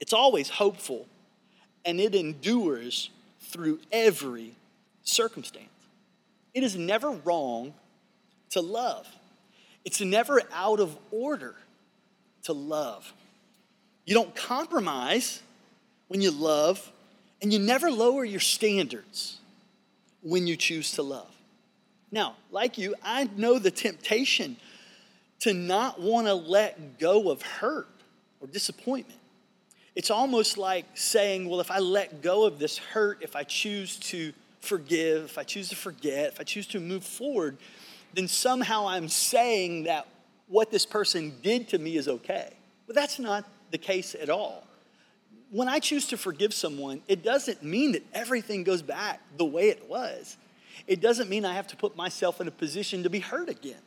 it's 0.01 0.13
always 0.13 0.49
hopeful, 0.49 1.07
and 1.85 2.01
it 2.01 2.15
endures 2.15 3.11
through 3.41 3.81
every 3.93 4.55
circumstance. 5.03 5.69
It 6.53 6.63
is 6.63 6.77
never 6.77 7.11
wrong 7.11 7.75
to 8.51 8.61
love, 8.61 9.09
it's 9.85 10.01
never 10.01 10.43
out 10.53 10.81
of 10.81 10.97
order 11.11 11.55
to 12.45 12.53
love. 12.53 13.13
You 14.05 14.15
don't 14.15 14.35
compromise 14.35 15.41
when 16.09 16.21
you 16.21 16.31
love, 16.31 16.93
and 17.41 17.53
you 17.53 17.59
never 17.59 17.91
lower 17.91 18.25
your 18.25 18.41
standards 18.41 19.39
when 20.23 20.47
you 20.47 20.57
choose 20.57 20.93
to 20.93 21.03
love. 21.03 21.31
Now, 22.11 22.37
like 22.51 22.79
you, 22.79 22.95
I 23.03 23.29
know 23.37 23.59
the 23.59 23.71
temptation 23.71 24.57
to 25.41 25.53
not 25.53 26.01
want 26.01 26.27
to 26.27 26.35
let 26.35 26.99
go 26.99 27.31
of 27.31 27.43
hurt 27.43 27.89
or 28.41 28.47
disappointment. 28.47 29.19
It's 29.95 30.11
almost 30.11 30.59
like 30.59 30.87
saying, 30.95 31.49
well, 31.49 31.61
if 31.61 31.71
I 31.71 31.79
let 31.79 32.23
go 32.23 32.45
of 32.45 32.59
this 32.59 32.79
hurt, 32.79 33.19
if 33.23 33.37
I 33.37 33.45
choose 33.45 33.97
to 33.99 34.33
forgive, 34.61 35.25
if 35.25 35.39
I 35.39 35.45
choose 35.45 35.69
to 35.71 35.77
forget, 35.77 36.33
if 36.33 36.41
I 36.41 36.45
choose 36.45 36.67
to 36.69 36.81
move 36.81 37.05
forward, 37.05 37.59
then 38.15 38.29
somehow 38.29 38.89
I'm 38.89 39.09
saying 39.09 39.85
that 39.85 40.07
what 40.49 40.71
this 40.71 40.87
person 40.87 41.33
did 41.43 41.69
to 41.69 41.79
me 41.79 41.97
is 41.97 42.09
okay. 42.09 42.53
But 42.87 42.97
that's 42.97 43.19
not 43.19 43.45
the 43.71 43.79
case 43.79 44.15
at 44.15 44.31
all. 44.31 44.65
When 45.51 45.69
I 45.69 45.79
choose 45.79 46.07
to 46.09 46.17
forgive 46.17 46.53
someone, 46.53 47.03
it 47.07 47.23
doesn't 47.23 47.63
mean 47.63 47.93
that 47.93 48.03
everything 48.13 48.65
goes 48.65 48.83
back 48.83 49.21
the 49.37 49.45
way 49.45 49.69
it 49.69 49.89
was 49.89 50.37
it 50.87 51.01
doesn't 51.01 51.29
mean 51.29 51.45
I 51.45 51.55
have 51.55 51.67
to 51.69 51.77
put 51.77 51.97
myself 51.97 52.41
in 52.41 52.49
a 52.49 52.51
position 52.51 53.03
to 53.05 53.11
be 53.11 53.21
hurt 53.21 53.49
again. 53.49 53.81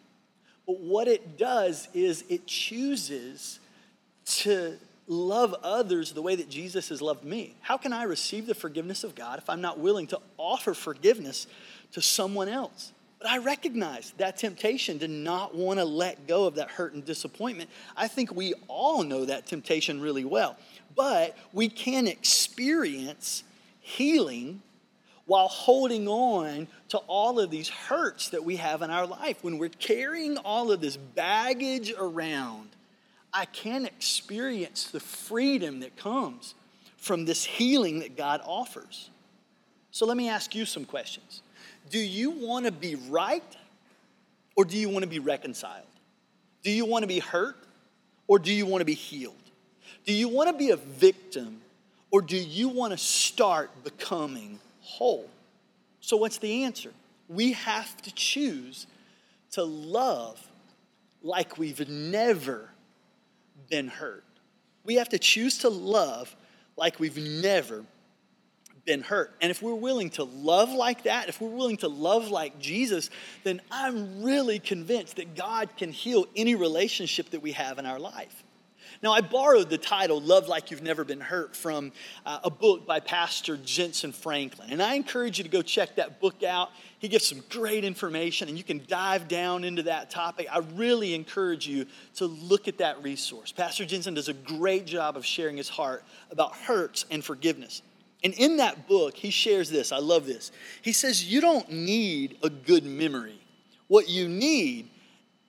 But 0.66 0.80
what 0.80 1.08
it 1.08 1.38
does 1.38 1.88
is 1.94 2.24
it 2.30 2.46
chooses 2.48 3.60
to 4.26 4.78
love 5.08 5.56
others 5.64 6.12
the 6.12 6.22
way 6.22 6.36
that 6.36 6.50
Jesus 6.50 6.90
has 6.90 7.02
loved 7.02 7.24
me. 7.24 7.56
How 7.62 7.78
can 7.78 7.94
I 7.94 8.04
receive 8.04 8.46
the 8.46 8.56
forgiveness 8.56 9.04
of 9.04 9.16
God 9.16 9.40
if 9.40 9.50
I'm 9.50 9.62
not 9.62 9.80
willing 9.80 10.08
to 10.08 10.20
offer 10.38 10.74
forgiveness 10.74 11.48
to 11.94 12.02
someone 12.02 12.50
else? 12.50 12.92
But 13.20 13.30
I 13.30 13.40
recognize 13.40 14.14
that 14.18 14.38
temptation 14.38 15.00
to 15.00 15.08
not 15.08 15.56
want 15.56 15.80
to 15.80 15.86
let 15.86 16.28
go 16.28 16.46
of 16.46 16.56
that 16.56 16.70
hurt 16.70 16.94
and 16.94 17.04
disappointment. 17.04 17.70
I 17.96 18.08
think 18.08 18.36
we 18.36 18.54
all 18.68 19.04
know 19.04 19.26
that 19.26 19.48
temptation 19.48 20.00
really 20.02 20.26
well. 20.26 20.56
But 20.96 21.36
we 21.52 21.68
can 21.68 22.08
experience 22.08 23.44
healing 23.80 24.62
while 25.26 25.48
holding 25.48 26.08
on 26.08 26.68
to 26.90 26.98
all 27.00 27.40
of 27.40 27.50
these 27.52 27.70
hurts 27.70 28.30
that 28.30 28.44
we 28.44 28.56
have 28.56 28.82
in 28.82 28.90
our 28.90 29.06
life. 29.06 29.44
When 29.44 29.58
we're 29.58 29.70
carrying 29.70 30.38
all 30.38 30.72
of 30.72 30.80
this 30.80 30.96
baggage 30.96 31.94
around, 31.98 32.70
I 33.34 33.46
can 33.46 33.86
experience 33.86 34.86
the 34.90 35.00
freedom 35.00 35.82
that 35.82 35.98
comes 35.98 36.56
from 36.98 37.26
this 37.26 37.44
healing 37.44 38.00
that 38.00 38.16
God 38.16 38.42
offers. 38.46 39.10
So 39.92 40.06
let 40.06 40.18
me 40.18 40.30
ask 40.30 40.56
you 40.56 40.66
some 40.66 40.86
questions. 40.86 41.42
Do 41.90 42.00
you 42.00 42.32
want 42.32 42.66
to 42.66 42.72
be 42.72 42.96
right 42.96 43.44
or 44.56 44.66
do 44.66 44.78
you 44.78 44.90
want 44.90 45.04
to 45.04 45.10
be 45.10 45.20
reconciled? 45.20 45.86
Do 46.64 46.72
you 46.72 46.86
want 46.86 47.04
to 47.04 47.08
be 47.08 47.20
hurt 47.20 47.58
or 48.28 48.40
do 48.40 48.54
you 48.54 48.66
want 48.66 48.82
to 48.82 48.86
be 48.86 48.94
healed? 48.94 49.36
Do 50.06 50.14
you 50.14 50.28
want 50.28 50.50
to 50.50 50.58
be 50.58 50.72
a 50.72 50.78
victim 50.78 51.62
or 52.12 52.22
do 52.22 52.38
you 52.38 52.70
want 52.70 52.92
to 52.92 52.98
start 52.98 53.84
becoming 53.84 54.60
whole. 54.88 55.30
So, 56.00 56.16
what's 56.18 56.38
the 56.38 56.64
answer? 56.64 56.92
We 57.28 57.52
have 57.54 58.02
to 58.04 58.14
choose 58.14 58.88
to 59.52 59.64
love 59.64 60.42
like 61.22 61.58
we've 61.58 61.88
never 61.90 62.70
been 63.70 63.90
hurt. 63.90 64.24
We 64.86 64.96
have 64.96 65.10
to 65.10 65.20
choose 65.20 65.60
to 65.60 65.70
love 65.70 66.34
like 66.78 67.00
we've 67.00 67.18
never 67.18 67.84
been 68.88 69.02
hurt. 69.02 69.36
And 69.42 69.52
if 69.52 69.62
we're 69.62 69.76
willing 69.76 70.10
to 70.12 70.24
love 70.24 70.72
like 70.72 71.04
that, 71.04 71.30
if 71.30 71.40
we're 71.40 71.50
willing 71.50 71.78
to 71.78 71.88
love 71.88 72.30
like 72.30 72.58
Jesus, 72.58 73.12
then 73.44 73.62
I'm 73.70 74.24
really 74.24 74.58
convinced 74.58 75.18
that 75.18 75.36
God 75.36 75.70
can 75.78 75.92
heal 75.92 76.26
any 76.36 76.56
relationship 76.56 77.30
that 77.32 77.44
we 77.44 77.52
have 77.52 77.78
in 77.78 77.86
our 77.86 78.00
life. 78.00 78.44
Now, 79.04 79.14
I 79.14 79.22
borrowed 79.22 79.70
the 79.70 79.78
title, 79.78 80.20
Love 80.20 80.48
Like 80.48 80.72
You've 80.72 80.82
Never 80.82 81.04
Been 81.04 81.20
Hurt, 81.20 81.56
from 81.56 81.92
uh, 82.26 82.40
a 82.46 82.50
book 82.50 82.88
by 82.88 83.00
Pastor 83.00 83.56
Jentezen 83.58 84.14
Franklin. 84.14 84.70
And 84.72 84.82
I 84.82 84.96
encourage 84.96 85.38
you 85.38 85.44
to 85.44 85.50
go 85.50 85.62
check 85.62 85.98
that 85.98 86.20
book 86.20 86.42
out. 86.42 86.70
He 86.98 87.08
gives 87.08 87.28
some 87.28 87.44
great 87.50 87.84
information, 87.84 88.48
and 88.48 88.58
you 88.58 88.64
can 88.64 88.82
dive 88.88 89.28
down 89.28 89.64
into 89.64 89.84
that 89.84 90.10
topic. 90.10 90.48
I 90.52 90.60
really 90.76 91.14
encourage 91.14 91.68
you 91.68 91.86
to 92.16 92.26
look 92.26 92.68
at 92.68 92.80
that 92.80 93.04
resource. 93.04 93.52
Pastor 93.52 93.86
Jentezen 93.86 94.16
does 94.16 94.30
a 94.30 94.34
great 94.34 94.88
job 94.88 95.16
of 95.16 95.26
sharing 95.26 95.58
his 95.58 95.70
heart 95.70 96.04
about 96.32 96.56
hurts 96.56 97.06
and 97.12 97.24
forgiveness. 97.24 97.84
And 98.24 98.34
in 98.34 98.58
that 98.58 98.88
book, 98.88 99.16
he 99.16 99.30
shares 99.30 99.70
this. 99.70 99.92
I 99.92 100.00
love 100.00 100.26
this. 100.26 100.52
He 100.82 100.92
says, 100.92 101.26
You 101.26 101.42
don't 101.42 101.72
need 101.72 102.38
a 102.44 102.50
good 102.50 102.84
memory. 102.84 103.40
What 103.88 104.10
you 104.10 104.28
need 104.28 104.90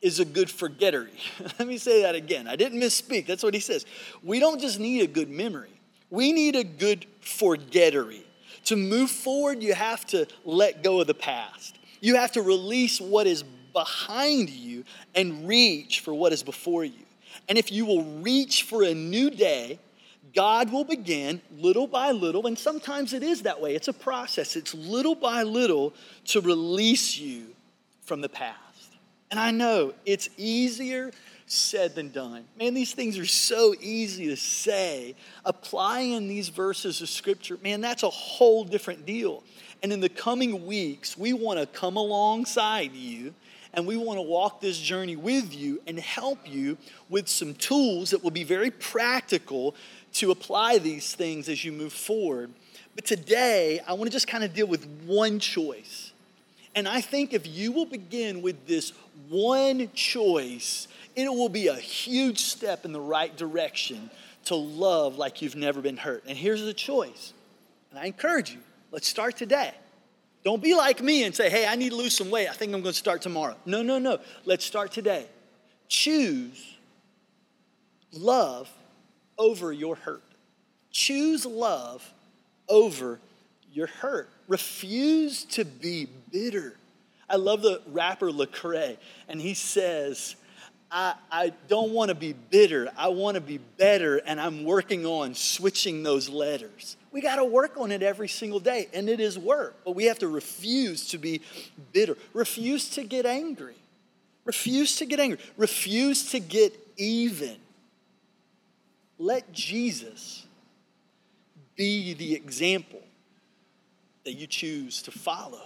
is 0.01 0.21
a 0.21 0.25
good 0.25 0.51
forgettery. 0.51 1.19
Let 1.59 1.67
me 1.67 1.79
say 1.79 2.03
that 2.03 2.15
again. 2.15 2.47
I 2.47 2.57
didn't 2.57 2.81
misspeak. 2.81 3.27
That's 3.27 3.43
what 3.43 3.55
he 3.55 3.61
says. 3.61 3.85
We 4.23 4.39
don't 4.39 4.61
just 4.61 4.79
need 4.79 5.03
a 5.03 5.07
good 5.07 5.31
memory, 5.31 5.81
we 6.11 6.33
need 6.33 6.57
a 6.57 6.65
good 6.65 7.07
forgettery. 7.21 8.25
To 8.65 8.77
move 8.77 9.11
forward, 9.11 9.63
you 9.63 9.73
have 9.73 10.05
to 10.09 10.27
let 10.45 10.83
go 10.83 11.01
of 11.01 11.07
the 11.07 11.15
past. 11.15 11.79
You 12.01 12.17
have 12.17 12.33
to 12.33 12.43
release 12.43 13.01
what 13.01 13.27
is 13.27 13.43
behind 13.73 14.51
you 14.51 14.85
and 15.15 15.49
reach 15.49 16.01
for 16.01 16.13
what 16.13 16.33
is 16.33 16.43
before 16.43 16.85
you. 16.85 17.05
And 17.49 17.57
if 17.57 17.73
you 17.73 17.87
will 17.87 18.05
reach 18.05 18.65
for 18.65 18.83
a 18.83 18.93
new 18.93 19.31
day, 19.31 19.79
God 20.35 20.73
will 20.73 20.85
begin 20.85 21.41
little 21.57 21.87
by 21.87 22.13
little, 22.13 22.47
and 22.47 22.59
sometimes 22.59 23.13
it 23.13 23.23
is 23.23 23.43
that 23.43 23.61
way. 23.61 23.75
It's 23.75 23.89
a 23.89 23.93
process. 23.93 24.57
It's 24.57 24.75
little 24.75 25.15
by 25.15 25.43
little 25.43 25.95
to 26.27 26.41
release 26.41 27.19
you 27.19 27.47
from 28.03 28.21
the 28.21 28.29
past. 28.29 28.59
And 29.31 29.39
I 29.39 29.51
know 29.51 29.95
it's 30.07 30.29
easier 30.37 31.13
said 31.51 31.95
than 31.95 32.11
done. 32.11 32.45
Man, 32.59 32.75
these 32.75 32.93
things 32.93 33.19
are 33.19 33.27
so 33.27 33.75
easy 33.81 34.27
to 34.29 34.37
say. 34.37 35.15
Applying 35.45 36.29
these 36.29 36.49
verses 36.49 37.01
of 37.01 37.09
scripture, 37.09 37.59
man, 37.63 37.81
that's 37.81 38.03
a 38.03 38.11
whole 38.11 38.65
different 38.65 39.07
deal. 39.07 39.43
And 39.83 39.93
in 39.93 40.01
the 40.01 40.09
coming 40.09 40.67
weeks, 40.67 41.17
we 41.17 41.33
want 41.33 41.59
to 41.59 41.67
come 41.67 41.97
alongside 41.97 42.93
you 42.93 43.35
and 43.75 43.87
we 43.87 43.97
want 43.97 44.19
to 44.19 44.23
walk 44.23 44.61
this 44.61 44.79
journey 44.79 45.17
with 45.17 45.55
you 45.55 45.81
and 45.87 45.99
help 45.99 46.39
you 46.51 46.77
with 47.09 47.29
some 47.29 47.55
tools 47.55 48.11
that 48.11 48.25
will 48.25 48.31
be 48.31 48.45
very 48.45 48.71
practical 48.71 49.75
to 50.15 50.31
apply 50.31 50.79
these 50.79 51.15
things 51.15 51.49
as 51.49 51.65
you 51.65 51.73
move 51.73 51.93
forward. 51.93 52.51
But 52.95 53.05
today, 53.05 53.81
I 53.87 53.93
want 53.93 54.05
to 54.05 54.11
just 54.11 54.27
kind 54.27 54.43
of 54.43 54.55
deal 54.55 54.67
with 54.67 54.85
one 55.07 55.39
choice. 55.39 56.13
And 56.75 56.89
I 56.89 57.01
think 57.01 57.33
if 57.33 57.47
you 57.47 57.73
will 57.73 57.87
begin 57.87 58.43
with 58.43 58.67
this 58.67 58.93
one 59.29 59.91
choice, 59.95 60.89
it 61.15 61.29
will 61.29 61.49
be 61.49 61.69
a 61.69 61.75
huge 61.75 62.41
step 62.41 62.85
in 62.85 62.93
the 62.93 63.01
right 63.01 63.37
direction 63.37 64.11
to 64.45 64.55
love 64.55 65.17
like 65.17 65.43
you've 65.43 65.57
never 65.57 65.81
been 65.81 65.97
hurt. 65.97 66.25
And 66.27 66.37
here's 66.37 66.63
the 66.65 66.75
choice. 66.75 67.33
And 67.91 67.99
I 67.99 68.07
encourage 68.07 68.51
you, 68.53 68.61
let's 68.91 69.09
start 69.09 69.37
today. 69.37 69.73
Don't 70.45 70.63
be 70.63 70.75
like 70.75 71.03
me 71.03 71.25
and 71.25 71.35
say, 71.35 71.51
hey, 71.51 71.67
I 71.67 71.75
need 71.75 71.91
to 71.91 71.97
lose 71.97 72.17
some 72.17 72.31
weight. 72.31 72.49
I 72.49 72.53
think 72.53 72.73
I'm 72.73 72.81
going 72.81 72.93
to 72.93 72.99
start 72.99 73.23
tomorrow. 73.23 73.57
No, 73.67 73.83
no, 73.83 73.99
no. 73.99 74.19
Let's 74.45 74.65
start 74.65 74.93
today. 74.93 75.27
Choose 75.89 76.77
love 78.13 78.71
over 79.39 79.73
your 79.73 79.97
hurt. 79.97 80.23
Choose 80.91 81.47
love 81.47 82.13
over 82.69 83.21
your 83.73 83.87
hurt. 83.87 84.29
Refuse 84.49 85.45
to 85.45 85.65
be 85.65 86.09
bitter. 86.33 86.77
I 87.31 87.37
love 87.37 87.63
the 87.63 87.83
rapper 87.89 88.31
Lecrae, 88.31 88.97
and 89.29 89.41
he 89.41 89.55
says, 89.55 90.37
I, 90.91 91.15
I 91.31 91.53
don't 91.69 91.93
want 91.93 92.09
to 92.09 92.15
be 92.15 92.33
bitter. 92.33 92.91
I 92.97 93.09
want 93.09 93.35
to 93.35 93.43
be 93.43 93.59
better, 93.59 94.17
and 94.19 94.41
I'm 94.41 94.65
working 94.65 95.05
on 95.05 95.35
switching 95.35 96.03
those 96.03 96.31
letters. 96.31 96.97
We 97.13 97.21
got 97.21 97.37
to 97.37 97.45
work 97.45 97.77
on 97.77 97.93
it 97.93 98.03
every 98.03 98.29
single 98.29 98.61
day, 98.61 98.89
and 98.95 99.09
it 99.09 99.21
is 99.21 99.39
work, 99.39 99.77
but 99.85 99.95
we 99.95 100.07
have 100.07 100.19
to 100.21 100.29
refuse 100.29 101.09
to 101.09 101.19
be 101.19 101.43
bitter, 101.93 102.17
refuse 102.33 102.89
to 102.91 103.05
get 103.05 103.27
angry, 103.27 103.75
Refuse 104.49 104.97
to 104.97 105.05
get 105.05 105.21
angry. 105.21 105.39
Refuse 105.59 106.31
to 106.31 106.41
get 106.41 106.73
even. 106.97 107.57
Let 109.19 109.53
Jesus 109.53 110.47
be 111.77 112.15
the 112.15 112.35
example 112.35 113.03
that 114.25 114.35
you 114.35 114.47
choose 114.47 115.03
to 115.03 115.11
follow. 115.11 115.63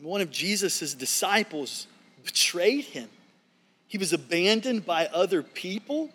one 0.00 0.20
of 0.20 0.30
Jesus' 0.30 0.94
disciples 0.94 1.86
betrayed 2.24 2.84
him. 2.84 3.08
He 3.88 3.98
was 3.98 4.12
abandoned 4.12 4.84
by 4.84 5.06
other 5.06 5.42
people. 5.42 6.10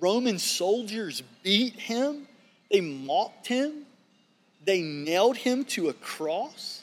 Roman 0.00 0.38
soldiers 0.38 1.22
beat 1.42 1.74
him. 1.74 2.28
They 2.70 2.80
mocked 2.80 3.48
him. 3.48 3.86
They 4.64 4.82
nailed 4.82 5.36
him 5.36 5.64
to 5.66 5.88
a 5.88 5.92
cross. 5.94 6.82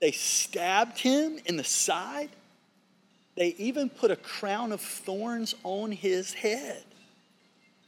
They 0.00 0.12
stabbed 0.12 0.98
him 0.98 1.38
in 1.46 1.56
the 1.56 1.64
side. 1.64 2.30
They 3.36 3.54
even 3.58 3.88
put 3.88 4.10
a 4.10 4.16
crown 4.16 4.72
of 4.72 4.80
thorns 4.80 5.54
on 5.62 5.92
his 5.92 6.32
head. 6.32 6.84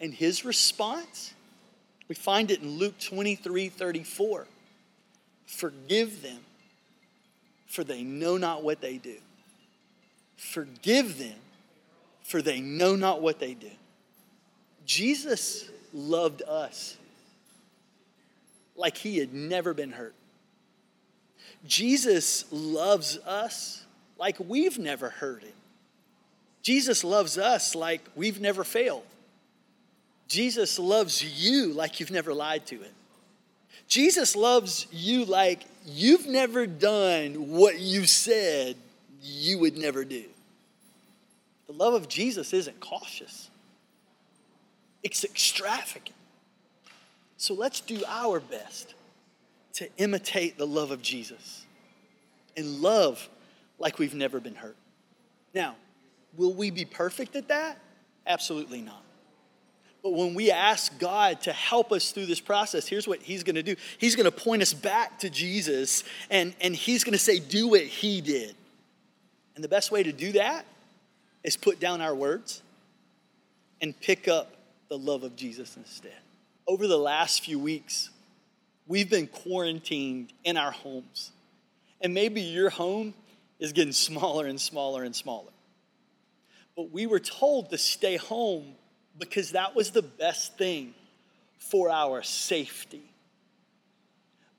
And 0.03 0.13
his 0.13 0.45
response, 0.45 1.33
we 2.09 2.17
find 2.17 2.51
it 2.51 2.61
in 2.61 2.77
Luke 2.77 2.99
23 2.99 3.69
34. 3.69 4.47
Forgive 5.47 6.23
them, 6.23 6.41
for 7.67 7.85
they 7.85 8.03
know 8.03 8.37
not 8.37 8.65
what 8.65 8.81
they 8.81 8.99
do. 8.99 9.17
Forgive 10.37 11.19
them, 11.19 11.39
for 12.25 12.43
they 12.43 12.61
know 12.61 12.97
not 12.97 13.23
what 13.23 13.39
they 13.39 13.55
do. 13.55 13.71
Jesus 14.85 15.71
loved 15.95 16.43
us 16.43 16.97
like 18.75 18.97
he 18.97 19.19
had 19.19 19.33
never 19.33 19.73
been 19.73 19.93
hurt. 19.93 20.15
Jesus 21.65 22.45
loves 22.51 23.19
us 23.19 23.85
like 24.19 24.37
we've 24.41 24.81
never 24.81 25.11
hurt 25.11 25.45
him. 25.45 25.53
Jesus 26.63 27.05
loves 27.05 27.39
us 27.39 27.77
like 27.77 28.01
we've 28.17 28.41
never 28.41 28.65
failed. 28.65 29.05
Jesus 30.33 30.79
loves 30.79 31.23
you 31.23 31.75
like 31.75 32.01
you've 32.01 32.11
never 32.11 32.33
lied 32.33 32.65
to 32.69 32.77
him. 32.77 32.95
Jesus 33.87 34.35
loves 34.35 34.87
you 34.91 35.27
like 35.27 35.67
you've 35.85 36.27
never 36.27 36.67
done 36.67 37.51
what 37.51 37.79
you 37.79 38.07
said 38.07 38.77
you 39.21 39.59
would 39.59 39.77
never 39.77 40.07
do. 40.07 40.25
The 41.67 41.75
love 41.75 41.93
of 41.93 42.09
Jesus 42.09 42.55
isn't 42.55 42.81
cautious, 42.81 43.51
it's 45.03 45.23
extravagant. 45.23 46.17
So 47.37 47.53
let's 47.53 47.83
do 47.83 48.03
our 48.09 48.41
best 48.41 48.95
to 49.75 49.89
imitate 49.99 50.57
the 50.57 50.67
love 50.67 50.93
of 50.93 51.03
Jesus 51.03 51.67
and 52.57 52.81
love 52.81 53.29
like 53.79 53.99
we've 53.99 54.15
never 54.15 54.41
been 54.41 54.55
hurt. 54.55 54.77
Now, 55.53 55.77
will 56.39 56.55
we 56.55 56.71
be 56.71 56.87
perfect 56.87 57.37
at 57.37 57.49
that? 57.49 57.77
Absolutely 58.27 58.81
not. 58.81 59.03
But 60.03 60.15
when 60.15 60.35
we 60.35 60.51
ask 60.51 60.99
God 60.99 61.43
to 61.43 61.53
help 61.53 61.93
us 61.93 62.11
through 62.11 62.27
this 62.27 62.41
process, 62.41 62.89
here's 62.89 63.07
what 63.07 63.21
He's 63.21 63.43
gonna 63.43 63.63
do 63.63 63.77
He's 63.99 64.17
gonna 64.17 64.31
point 64.31 64.63
us 64.63 64.75
back 64.75 65.21
to 65.21 65.31
Jesus 65.31 66.05
and, 66.31 66.55
and 66.61 66.75
He's 66.75 67.05
gonna 67.05 67.19
say, 67.19 67.39
Do 67.39 67.69
what 67.69 67.83
He 67.83 68.21
did. 68.21 68.55
And 69.55 69.63
the 69.63 69.69
best 69.69 69.91
way 69.91 70.03
to 70.03 70.13
do 70.13 70.33
that 70.33 70.65
is 71.45 71.57
put 71.57 71.79
down 71.79 72.01
our 72.01 72.15
words 72.15 72.63
and 73.81 73.99
pick 74.01 74.29
up 74.29 74.57
the 74.89 74.97
love 74.97 75.25
of 75.25 75.37
Jesus 75.37 75.77
instead 75.77 76.13
over 76.67 76.87
the 76.87 76.99
last 76.99 77.45
few 77.45 77.59
weeks, 77.59 78.11
we've 78.87 79.11
been 79.11 79.27
quarantined 79.27 80.33
in 80.45 80.57
our 80.57 80.71
homes. 80.71 81.33
And 82.01 82.15
maybe 82.15 82.41
your 82.41 82.71
home 82.71 83.15
is 83.59 83.73
getting 83.73 83.93
smaller 83.93 84.47
and 84.47 84.61
smaller 84.61 85.05
and 85.05 85.15
smaller. 85.15 85.51
But 86.77 86.91
we 86.91 87.07
were 87.07 87.21
told 87.21 87.71
to 87.71 87.79
stay 87.79 88.17
home 88.17 88.75
because 89.19 89.53
that 89.53 89.75
was 89.75 89.91
the 89.91 90.03
best 90.03 90.57
thing 90.57 90.95
for 91.59 91.91
our 91.91 92.23
safety. 92.23 93.03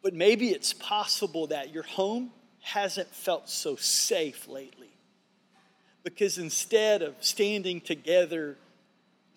But 0.01 0.13
maybe 0.13 0.49
it's 0.49 0.73
possible 0.73 1.47
that 1.47 1.73
your 1.73 1.84
home 1.84 2.32
hasn't 2.62 3.13
felt 3.13 3.49
so 3.49 3.75
safe 3.75 4.47
lately. 4.47 4.89
Because 6.04 6.38
instead 6.38 7.01
of 7.01 7.15
standing 7.21 7.80
together, 7.80 8.58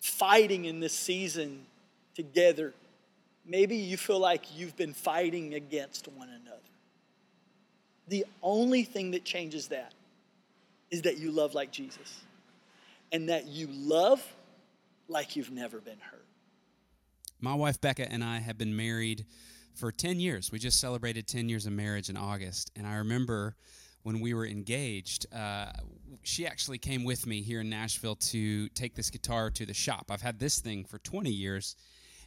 fighting 0.01 0.65
in 0.65 0.79
this 0.79 0.93
season, 0.93 1.65
together, 2.15 2.73
maybe 3.45 3.77
you 3.77 3.95
feel 3.95 4.19
like 4.19 4.57
you've 4.57 4.75
been 4.75 4.93
fighting 4.93 5.53
against 5.53 6.07
one 6.09 6.27
another. 6.29 6.57
The 8.09 8.25
only 8.41 8.83
thing 8.83 9.11
that 9.11 9.23
changes 9.23 9.67
that 9.67 9.93
is 10.91 11.03
that 11.03 11.17
you 11.17 11.31
love 11.31 11.53
like 11.53 11.71
Jesus 11.71 12.21
and 13.11 13.29
that 13.29 13.47
you 13.47 13.67
love 13.71 14.25
like 15.07 15.35
you've 15.35 15.51
never 15.51 15.79
been 15.79 15.99
hurt. 15.99 16.27
My 17.39 17.53
wife 17.53 17.79
Becca 17.79 18.11
and 18.11 18.23
I 18.23 18.39
have 18.39 18.57
been 18.57 18.75
married 18.75 19.25
for 19.75 19.91
10 19.91 20.19
years. 20.19 20.51
We 20.51 20.59
just 20.59 20.79
celebrated 20.79 21.27
10 21.27 21.49
years 21.49 21.65
of 21.65 21.73
marriage 21.73 22.09
in 22.09 22.17
August. 22.17 22.71
And 22.75 22.87
I 22.87 22.95
remember 22.95 23.55
when 24.03 24.19
we 24.19 24.33
were 24.33 24.45
engaged, 24.45 25.27
uh, 25.33 25.67
she 26.23 26.47
actually 26.47 26.79
came 26.79 27.03
with 27.03 27.27
me 27.27 27.41
here 27.41 27.61
in 27.61 27.69
Nashville 27.69 28.15
to 28.15 28.69
take 28.69 28.95
this 28.95 29.09
guitar 29.09 29.51
to 29.51 29.65
the 29.65 29.73
shop. 29.73 30.07
I've 30.09 30.21
had 30.21 30.39
this 30.39 30.59
thing 30.59 30.83
for 30.83 30.97
20 30.99 31.29
years 31.29 31.75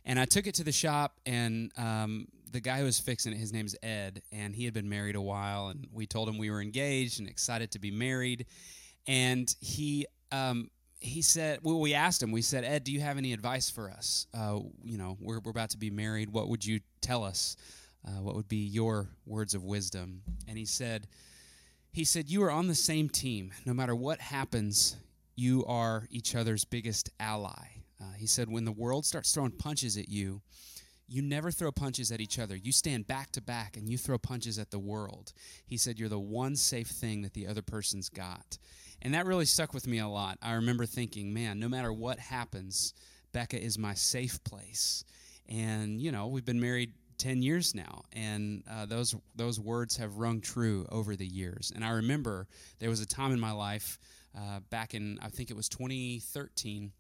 and 0.05 0.19
I 0.19 0.25
took 0.25 0.47
it 0.47 0.55
to 0.57 0.65
the 0.65 0.73
shop, 0.73 1.21
and 1.27 1.71
um, 1.77 2.27
the 2.51 2.61
guy 2.61 2.79
who 2.79 2.85
was 2.85 2.99
fixing 2.99 3.33
it, 3.33 3.39
his 3.39 3.53
name's 3.53 3.77
Ed, 3.83 4.23
and 4.33 4.55
he 4.55 4.65
had 4.65 4.73
been 4.73 4.89
married 4.89 5.15
a 5.15 5.21
while. 5.21 5.69
And 5.69 5.87
we 5.93 6.07
told 6.07 6.29
him 6.29 6.39
we 6.39 6.51
were 6.51 6.61
engaged 6.61 7.21
and 7.21 7.29
excited 7.29 7.71
to 7.73 7.79
be 7.79 7.91
married. 7.91 8.47
And 9.07 9.55
he 9.61 10.07
um, 10.33 10.71
he 11.01 11.23
said, 11.23 11.61
well, 11.63 11.81
we 11.81 11.95
asked 11.95 12.23
him, 12.23 12.31
we 12.31 12.43
said, 12.43 12.63
Ed, 12.63 12.85
do 12.85 12.93
you 12.93 13.01
have 13.01 13.17
any 13.17 13.33
advice 13.33 13.71
for 13.71 13.91
us? 13.91 14.27
Uh, 14.35 14.61
you 14.85 14.99
know, 14.99 15.17
we're, 15.21 15.41
we're 15.41 15.51
about 15.51 15.71
to 15.71 15.79
be 15.79 15.91
married. 15.91 16.31
What 16.31 16.49
would 16.49 16.65
you 16.65 16.81
tell 17.01 17.25
us? 17.25 17.57
Uh, 18.07 18.23
what 18.23 18.35
would 18.35 18.49
be 18.49 18.59
your 18.59 19.09
words 19.27 19.55
of 19.55 19.65
wisdom? 19.65 20.23
And 20.47 20.59
he 20.59 20.67
said, 20.67 21.07
he 21.93 22.05
said, 22.05 22.29
you 22.29 22.43
are 22.43 22.51
on 22.51 22.69
the 22.69 22.75
same 22.75 23.09
team. 23.09 23.51
No 23.65 23.73
matter 23.73 23.97
what 23.97 24.21
happens, 24.21 24.97
you 25.37 25.65
are 25.67 26.07
each 26.11 26.35
other's 26.35 26.65
biggest 26.65 27.11
ally. 27.19 27.83
Uh, 28.01 28.13
he 28.17 28.27
said, 28.27 28.51
when 28.51 28.65
the 28.65 28.73
world 28.73 29.07
starts 29.07 29.33
throwing 29.33 29.53
punches 29.53 29.97
at 29.97 30.09
you, 30.09 30.43
you 31.11 31.23
never 31.23 31.51
throw 31.51 31.73
punches 31.73 32.13
at 32.13 32.21
each 32.21 32.39
other. 32.39 32.55
You 32.55 32.71
stand 32.71 33.09
back 33.09 33.33
to 33.33 33.43
back 33.43 33.77
and 33.77 33.89
you 33.89 33.99
throw 33.99 34.17
punches 34.17 34.59
at 34.59 34.71
the 34.71 34.79
world. 34.79 35.33
He 35.67 35.77
said, 35.77 35.99
You're 35.99 36.09
the 36.09 36.21
one 36.21 36.55
safe 36.55 36.87
thing 36.87 37.23
that 37.23 37.35
the 37.35 37.49
other 37.49 37.63
person's 37.63 38.09
got. 38.09 38.59
And 39.03 39.15
that 39.15 39.27
really 39.27 39.47
stuck 39.47 39.73
with 39.73 39.87
me 39.87 39.99
a 39.99 40.09
lot. 40.09 40.39
I 40.43 40.55
remember 40.55 40.87
thinking, 40.87 41.33
man, 41.33 41.59
no 41.59 41.69
matter 41.69 41.93
what 41.93 42.19
happens, 42.19 42.95
Becca 43.33 43.63
is 43.63 43.79
my 43.79 43.95
safe 43.95 44.43
place. 44.45 45.05
And, 45.49 46.01
you 46.01 46.13
know, 46.13 46.29
we've 46.29 46.45
been 46.45 46.61
married 46.61 46.93
10 47.19 47.43
years 47.43 47.75
now 47.75 48.03
and 48.15 48.63
uh, 48.71 48.87
those 48.87 49.15
those 49.37 49.61
words 49.61 49.99
have 49.99 50.17
rung 50.17 50.41
true 50.41 50.87
over 50.91 51.15
the 51.17 51.27
years 51.27 51.71
and 51.75 51.85
i 51.85 51.91
remember 51.91 52.47
there 52.79 52.89
was 52.89 53.03
a 53.03 53.07
time 53.07 53.31
in 53.31 53.39
my 53.39 53.53
life 53.53 53.99
uh, 54.35 54.61
back 54.71 54.95
in 54.95 55.19
i 55.21 55.29
think 55.29 55.51
it 55.51 55.55
was 55.55 55.69
2013 55.69 56.91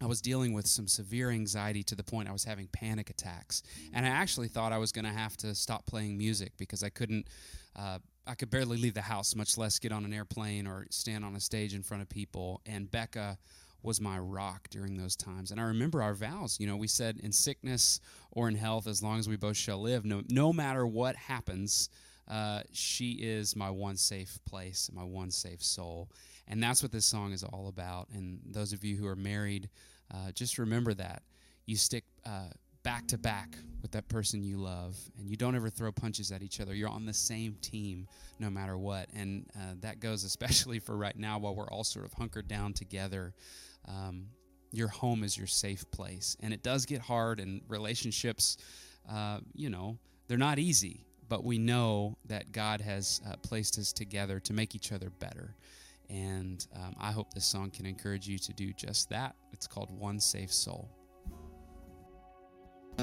I 0.00 0.06
was 0.06 0.20
dealing 0.20 0.52
with 0.52 0.66
some 0.66 0.86
severe 0.86 1.30
anxiety 1.30 1.82
to 1.84 1.94
the 1.94 2.04
point 2.04 2.28
I 2.28 2.32
was 2.32 2.44
having 2.44 2.68
panic 2.68 3.08
attacks. 3.08 3.62
And 3.94 4.04
I 4.04 4.10
actually 4.10 4.48
thought 4.48 4.72
I 4.72 4.78
was 4.78 4.92
going 4.92 5.06
to 5.06 5.10
have 5.10 5.36
to 5.38 5.54
stop 5.54 5.86
playing 5.86 6.18
music 6.18 6.52
because 6.58 6.82
I 6.82 6.90
couldn't, 6.90 7.28
uh, 7.74 7.98
I 8.26 8.34
could 8.34 8.50
barely 8.50 8.76
leave 8.76 8.94
the 8.94 9.02
house, 9.02 9.34
much 9.36 9.56
less 9.56 9.78
get 9.78 9.92
on 9.92 10.04
an 10.04 10.12
airplane 10.12 10.66
or 10.66 10.86
stand 10.90 11.24
on 11.24 11.36
a 11.36 11.40
stage 11.40 11.74
in 11.74 11.82
front 11.82 12.02
of 12.02 12.08
people. 12.08 12.60
And 12.66 12.90
Becca 12.90 13.38
was 13.82 14.00
my 14.00 14.18
rock 14.18 14.68
during 14.70 14.96
those 14.96 15.14
times. 15.14 15.50
And 15.50 15.60
I 15.60 15.64
remember 15.64 16.02
our 16.02 16.14
vows. 16.14 16.58
You 16.58 16.66
know, 16.66 16.76
we 16.76 16.88
said 16.88 17.20
in 17.22 17.32
sickness 17.32 18.00
or 18.32 18.48
in 18.48 18.56
health, 18.56 18.86
as 18.86 19.02
long 19.02 19.18
as 19.18 19.28
we 19.28 19.36
both 19.36 19.56
shall 19.56 19.80
live, 19.80 20.04
no, 20.04 20.22
no 20.28 20.52
matter 20.52 20.86
what 20.86 21.14
happens, 21.14 21.88
uh, 22.28 22.62
she 22.72 23.12
is 23.12 23.54
my 23.54 23.70
one 23.70 23.96
safe 23.96 24.38
place, 24.44 24.90
my 24.92 25.04
one 25.04 25.30
safe 25.30 25.62
soul. 25.62 26.10
And 26.48 26.62
that's 26.62 26.82
what 26.82 26.92
this 26.92 27.06
song 27.06 27.32
is 27.32 27.44
all 27.44 27.68
about. 27.68 28.08
And 28.12 28.40
those 28.44 28.72
of 28.72 28.84
you 28.84 28.96
who 28.96 29.06
are 29.06 29.16
married, 29.16 29.68
uh, 30.12 30.32
just 30.32 30.58
remember 30.58 30.94
that. 30.94 31.22
You 31.64 31.76
stick 31.76 32.04
uh, 32.24 32.50
back 32.86 33.08
to 33.08 33.18
back 33.18 33.58
with 33.82 33.90
that 33.90 34.08
person 34.08 34.44
you 34.44 34.58
love, 34.58 34.96
and 35.18 35.28
you 35.28 35.36
don't 35.36 35.56
ever 35.56 35.68
throw 35.68 35.90
punches 35.90 36.30
at 36.30 36.40
each 36.40 36.60
other. 36.60 36.72
You're 36.72 36.88
on 36.88 37.04
the 37.04 37.12
same 37.12 37.56
team 37.60 38.06
no 38.38 38.48
matter 38.48 38.78
what. 38.78 39.08
And 39.12 39.44
uh, 39.56 39.74
that 39.80 39.98
goes 39.98 40.22
especially 40.32 40.78
for 40.78 40.96
right 40.96 41.16
now 41.18 41.40
while 41.40 41.56
we're 41.56 41.68
all 41.68 41.82
sort 41.82 42.04
of 42.04 42.12
hunkered 42.12 42.46
down 42.46 42.74
together. 42.74 43.34
Um, 43.88 44.26
your 44.70 44.86
home 44.86 45.24
is 45.24 45.36
your 45.36 45.48
safe 45.48 45.84
place. 45.90 46.36
And 46.38 46.54
it 46.54 46.62
does 46.62 46.86
get 46.86 47.00
hard, 47.00 47.40
and 47.40 47.60
relationships, 47.66 48.56
uh, 49.10 49.40
you 49.52 49.68
know, 49.68 49.98
they're 50.28 50.38
not 50.38 50.60
easy 50.60 51.02
but 51.28 51.42
we 51.42 51.58
know 51.58 52.16
that 52.26 52.52
God 52.52 52.80
has 52.80 53.20
uh, 53.28 53.34
placed 53.42 53.80
us 53.80 53.92
together 53.92 54.38
to 54.38 54.52
make 54.52 54.76
each 54.76 54.92
other 54.92 55.10
better. 55.18 55.56
And 56.08 56.64
um, 56.76 56.94
I 57.00 57.10
hope 57.10 57.34
this 57.34 57.46
song 57.46 57.70
can 57.70 57.84
encourage 57.84 58.28
you 58.28 58.38
to 58.38 58.52
do 58.52 58.72
just 58.72 59.10
that. 59.10 59.34
It's 59.52 59.66
called 59.66 59.90
One 59.90 60.20
Safe 60.20 60.52
Soul. 60.52 60.95
I 62.98 63.02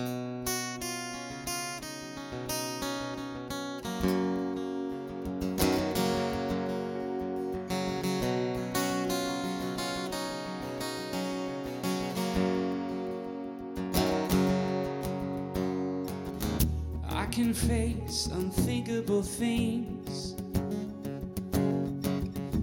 can 17.32 17.54
face 17.54 18.28
unthinkable 18.34 19.22
things 19.22 20.36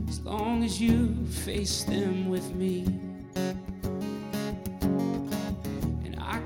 as 0.08 0.20
long 0.22 0.64
as 0.64 0.80
you 0.80 1.14
face 1.26 1.84
them 1.84 2.28
with 2.28 2.52
me. 2.54 3.09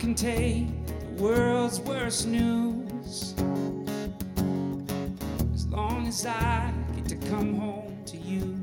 Can 0.05 0.15
take 0.15 0.67
the 0.87 1.23
world's 1.23 1.81
worst 1.81 2.27
news 2.29 3.33
as 5.55 5.67
long 5.69 6.07
as 6.07 6.27
I 6.27 6.75
get 6.95 7.07
to 7.09 7.17
come 7.31 7.55
home 7.55 7.97
to 8.05 8.19
you. 8.19 8.55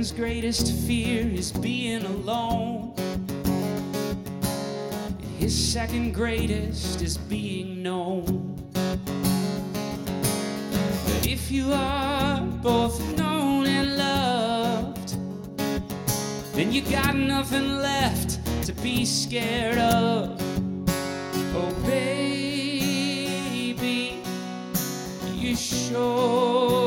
Man's 0.00 0.12
greatest 0.12 0.72
fear 0.86 1.28
is 1.28 1.52
being 1.52 2.02
alone. 2.06 2.94
His 5.38 5.54
second 5.72 6.14
greatest 6.14 7.02
is 7.02 7.18
being 7.18 7.82
known. 7.82 8.56
But 8.72 8.98
if 11.26 11.50
you 11.50 11.70
are 11.74 12.40
both 12.62 12.98
known 13.18 13.66
and 13.66 13.98
loved, 13.98 15.16
then 16.54 16.72
you 16.72 16.80
got 16.80 17.14
nothing 17.14 17.76
left 17.76 18.40
to 18.64 18.72
be 18.72 19.04
scared 19.04 19.76
of. 19.76 20.40
Oh, 21.54 21.74
baby, 21.84 23.02
you 25.36 25.54
show 25.54 26.79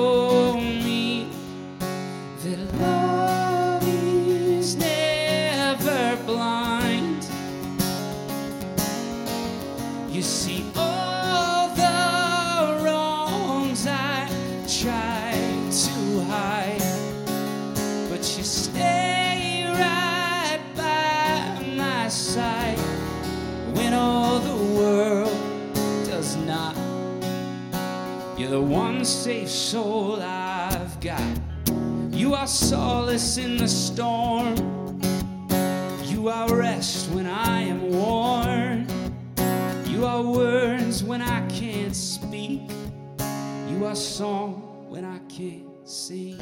the 28.54 28.62
one 28.62 29.04
safe 29.04 29.50
soul 29.50 30.22
I've 30.22 31.00
got. 31.00 31.40
You 32.12 32.36
are 32.36 32.46
solace 32.46 33.38
in 33.40 33.58
the 33.58 33.68
storm. 33.68 34.56
You 36.04 36.30
are 36.30 36.56
rest 36.56 37.10
when 37.10 37.26
I 37.26 37.62
am 37.62 37.90
worn. 37.90 38.86
You 39.88 40.06
are 40.06 40.22
words 40.22 41.04
when 41.04 41.24
I 41.24 41.44
can't 41.48 41.96
speak. 41.96 42.70
You 43.70 43.86
are 43.88 43.96
song 43.96 44.86
when 44.88 45.04
I 45.04 45.18
can't 45.28 45.90
sing. 45.90 46.40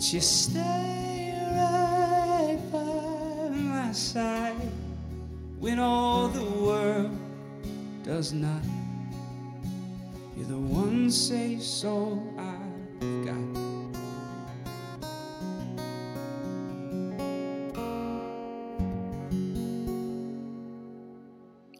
But 0.00 0.14
you 0.14 0.20
stay 0.22 1.34
right 1.52 2.58
by 2.72 3.50
my 3.50 3.92
side 3.92 4.56
when 5.58 5.78
all 5.78 6.28
the 6.28 6.42
world 6.42 7.10
does 8.02 8.32
not. 8.32 8.62
You're 10.38 10.46
the 10.46 10.56
one 10.56 11.10
safe 11.10 11.62
soul 11.62 12.32
I've 12.38 13.26
got. 13.26 13.34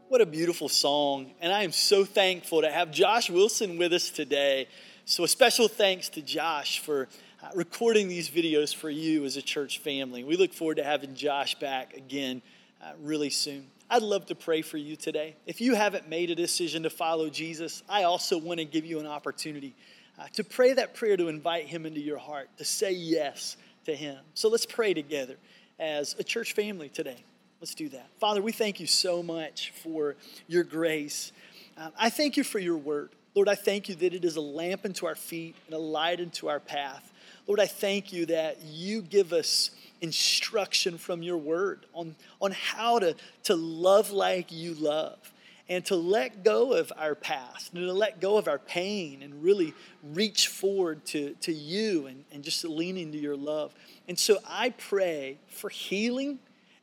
What 0.08 0.20
a 0.20 0.26
beautiful 0.26 0.68
song. 0.68 1.32
And 1.40 1.54
I 1.54 1.62
am 1.62 1.72
so 1.72 2.04
thankful 2.04 2.60
to 2.60 2.70
have 2.70 2.90
Josh 2.90 3.30
Wilson 3.30 3.78
with 3.78 3.94
us 3.94 4.10
today. 4.10 4.68
So, 5.06 5.24
a 5.24 5.28
special 5.28 5.66
thanks 5.68 6.10
to 6.10 6.22
Josh 6.22 6.80
for 6.80 7.08
recording 7.54 8.08
these 8.08 8.28
videos 8.28 8.74
for 8.74 8.90
you 8.90 9.24
as 9.24 9.36
a 9.36 9.42
church 9.42 9.78
family. 9.78 10.24
We 10.24 10.36
look 10.36 10.52
forward 10.52 10.76
to 10.76 10.84
having 10.84 11.14
Josh 11.14 11.54
back 11.56 11.94
again 11.94 12.42
uh, 12.82 12.92
really 13.02 13.30
soon. 13.30 13.66
I'd 13.88 14.02
love 14.02 14.26
to 14.26 14.34
pray 14.34 14.62
for 14.62 14.76
you 14.76 14.94
today. 14.94 15.34
If 15.46 15.60
you 15.60 15.74
haven't 15.74 16.08
made 16.08 16.30
a 16.30 16.34
decision 16.34 16.84
to 16.84 16.90
follow 16.90 17.28
Jesus, 17.28 17.82
I 17.88 18.04
also 18.04 18.38
want 18.38 18.58
to 18.60 18.64
give 18.64 18.84
you 18.84 19.00
an 19.00 19.06
opportunity 19.06 19.74
uh, 20.18 20.26
to 20.34 20.44
pray 20.44 20.74
that 20.74 20.94
prayer 20.94 21.16
to 21.16 21.28
invite 21.28 21.66
Him 21.66 21.86
into 21.86 22.00
your 22.00 22.18
heart, 22.18 22.48
to 22.58 22.64
say 22.64 22.92
yes 22.92 23.56
to 23.86 23.94
Him. 23.94 24.18
So, 24.34 24.48
let's 24.48 24.66
pray 24.66 24.94
together 24.94 25.36
as 25.78 26.14
a 26.18 26.24
church 26.24 26.52
family 26.52 26.88
today. 26.88 27.24
Let's 27.60 27.74
do 27.74 27.88
that. 27.90 28.06
Father, 28.18 28.40
we 28.40 28.52
thank 28.52 28.80
you 28.80 28.86
so 28.86 29.22
much 29.22 29.72
for 29.82 30.16
your 30.46 30.62
grace. 30.62 31.32
I 31.98 32.10
thank 32.10 32.36
you 32.36 32.44
for 32.44 32.58
your 32.58 32.76
word. 32.76 33.10
Lord, 33.34 33.48
I 33.48 33.54
thank 33.54 33.88
you 33.88 33.94
that 33.96 34.12
it 34.12 34.24
is 34.24 34.36
a 34.36 34.40
lamp 34.40 34.84
unto 34.84 35.06
our 35.06 35.14
feet 35.14 35.56
and 35.66 35.74
a 35.74 35.78
light 35.78 36.20
unto 36.20 36.48
our 36.48 36.60
path. 36.60 37.12
Lord, 37.46 37.60
I 37.60 37.66
thank 37.66 38.12
you 38.12 38.26
that 38.26 38.60
you 38.62 39.02
give 39.02 39.32
us 39.32 39.70
instruction 40.00 40.98
from 40.98 41.22
your 41.22 41.36
word 41.36 41.86
on, 41.94 42.16
on 42.40 42.52
how 42.52 42.98
to, 42.98 43.14
to 43.44 43.54
love 43.54 44.10
like 44.10 44.50
you 44.50 44.74
love 44.74 45.32
and 45.68 45.84
to 45.86 45.94
let 45.94 46.42
go 46.42 46.72
of 46.72 46.92
our 46.96 47.14
past 47.14 47.72
and 47.72 47.86
to 47.86 47.92
let 47.92 48.20
go 48.20 48.36
of 48.36 48.48
our 48.48 48.58
pain 48.58 49.22
and 49.22 49.42
really 49.42 49.72
reach 50.02 50.48
forward 50.48 51.04
to, 51.06 51.34
to 51.34 51.52
you 51.52 52.06
and, 52.06 52.24
and 52.32 52.42
just 52.42 52.64
lean 52.64 52.96
into 52.96 53.18
your 53.18 53.36
love. 53.36 53.72
And 54.08 54.18
so 54.18 54.38
I 54.48 54.70
pray 54.70 55.38
for 55.48 55.70
healing 55.70 56.40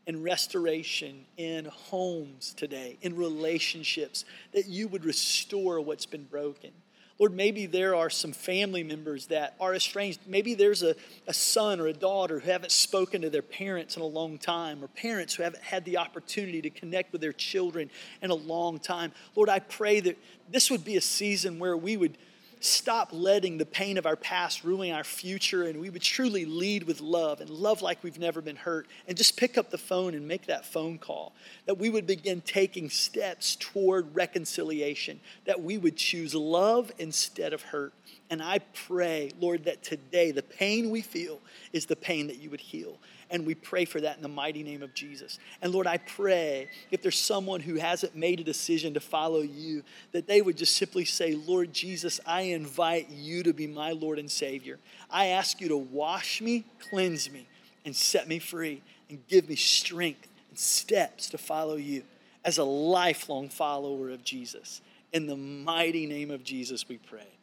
and 0.08 0.24
restoration 0.24 1.26
in 1.36 1.66
homes 1.66 2.54
today, 2.56 2.98
in 3.02 3.16
relationships, 3.16 4.26
that 4.54 4.68
you 4.68 4.88
would 4.88 5.06
restore 5.06 5.82
what's 5.82 6.06
been 6.06 6.24
broken. 6.24 6.72
Lord, 7.20 7.34
maybe 7.34 7.66
there 7.66 7.96
are 7.96 8.12
some 8.12 8.32
family 8.32 8.84
members 8.84 9.26
that 9.28 9.56
are 9.60 9.74
estranged. 9.74 10.20
Maybe 10.28 10.54
there's 10.54 10.84
a, 10.84 10.96
a 11.26 11.34
son 11.34 11.80
or 11.80 11.88
a 11.88 11.94
daughter 11.94 12.40
who 12.40 12.52
haven't 12.52 12.72
spoken 12.72 13.24
to 13.24 13.30
their 13.30 13.42
parents 13.42 13.96
in 13.96 14.04
a 14.04 14.06
long 14.06 14.38
time, 14.38 14.84
or 14.84 14.88
parents 14.88 15.34
who 15.34 15.42
haven't 15.42 15.64
had 15.64 15.84
the 15.84 15.98
opportunity 15.98 16.62
to 16.62 16.70
connect 16.70 17.12
with 17.12 17.22
their 17.22 17.34
children 17.34 17.90
in 18.22 18.30
a 18.30 18.36
long 18.36 18.78
time. 18.78 19.12
Lord, 19.36 19.50
I 19.50 19.60
pray 19.60 20.00
that 20.02 20.18
this 20.52 20.70
would 20.70 20.86
be 20.86 20.96
a 20.96 21.02
season 21.02 21.58
where 21.58 21.76
we 21.76 21.98
would 21.98 22.20
stop 22.60 23.10
letting 23.12 23.58
the 23.58 23.66
pain 23.66 23.98
of 23.98 24.06
our 24.06 24.16
past 24.16 24.64
ruin 24.64 24.92
our 24.92 25.04
future 25.04 25.64
and 25.64 25.80
we 25.80 25.90
would 25.90 26.02
truly 26.02 26.46
lead 26.46 26.84
with 26.84 27.02
love 27.02 27.42
and 27.42 27.50
love 27.50 27.82
like 27.82 28.04
we've 28.04 28.20
never 28.20 28.42
been 28.42 28.56
hurt 28.56 28.88
and 29.08 29.18
just 29.18 29.38
pick 29.38 29.58
up 29.58 29.70
the 29.70 29.78
phone 29.78 30.14
and 30.14 30.28
make 30.28 30.46
that 30.48 30.66
phone 30.66 30.98
call 30.98 31.34
that 31.66 31.78
we 31.78 31.90
would 31.90 32.08
begin 32.08 32.42
taking 32.42 32.90
steps 32.90 33.56
toward 33.58 34.14
reconciliation 34.16 35.20
that 35.46 35.62
we 35.62 35.78
would 35.78 35.96
choose 35.96 36.34
love 36.34 36.92
instead 36.98 37.54
of 37.54 37.62
hurt 37.62 37.94
And 38.30 38.42
I 38.42 38.60
pray, 38.88 39.32
Lord, 39.40 39.66
that 39.66 39.84
today 39.84 40.32
the 40.32 40.44
pain 40.44 40.90
we 40.90 41.02
feel 41.02 41.40
is 41.72 41.86
the 41.86 41.96
pain 41.96 42.28
that 42.28 42.40
you 42.40 42.50
would 42.50 42.60
heal. 42.60 42.98
And 43.30 43.46
we 43.46 43.56
pray 43.56 43.86
for 43.86 44.02
that 44.02 44.18
in 44.18 44.22
the 44.22 44.30
mighty 44.30 44.64
name 44.64 44.82
of 44.82 44.94
Jesus. 44.94 45.40
And 45.62 45.74
Lord, 45.74 45.88
I 45.88 45.98
pray 45.98 46.70
if 46.92 47.02
there's 47.02 47.18
someone 47.18 47.62
who 47.62 47.76
hasn't 47.76 48.16
made 48.16 48.40
a 48.40 48.44
decision 48.44 48.94
to 48.94 49.00
follow 49.00 49.42
you, 49.42 49.84
that 50.12 50.28
they 50.28 50.42
would 50.42 50.58
just 50.58 50.76
simply 50.76 51.06
say, 51.06 51.36
Lord 51.36 51.74
Jesus, 51.74 52.20
I 52.26 52.42
invite 52.42 53.10
you 53.10 53.44
to 53.44 53.54
be 53.54 53.68
my 53.68 53.92
Lord 53.92 54.20
and 54.20 54.32
Savior. 54.32 54.78
I 55.10 55.28
ask 55.28 55.62
you 55.62 55.70
to 55.70 55.78
wash 55.78 56.42
me, 56.42 56.66
cleanse 56.90 57.32
me, 57.32 57.48
and 57.86 57.96
set 57.96 58.28
me 58.28 58.40
free, 58.40 58.82
and 59.10 59.26
give 59.28 59.48
me 59.48 59.56
strength 59.56 60.28
and 60.50 60.60
steps 60.60 61.30
to 61.30 61.38
follow 61.38 61.76
you 61.76 62.04
as 62.44 62.58
a 62.58 62.64
lifelong 62.64 63.50
follower 63.50 64.10
of 64.10 64.24
Jesus. 64.24 64.82
In 65.14 65.28
the 65.28 65.38
mighty 65.38 66.06
name 66.06 66.32
of 66.32 66.44
Jesus, 66.44 66.88
we 66.88 66.98
pray. 66.98 67.37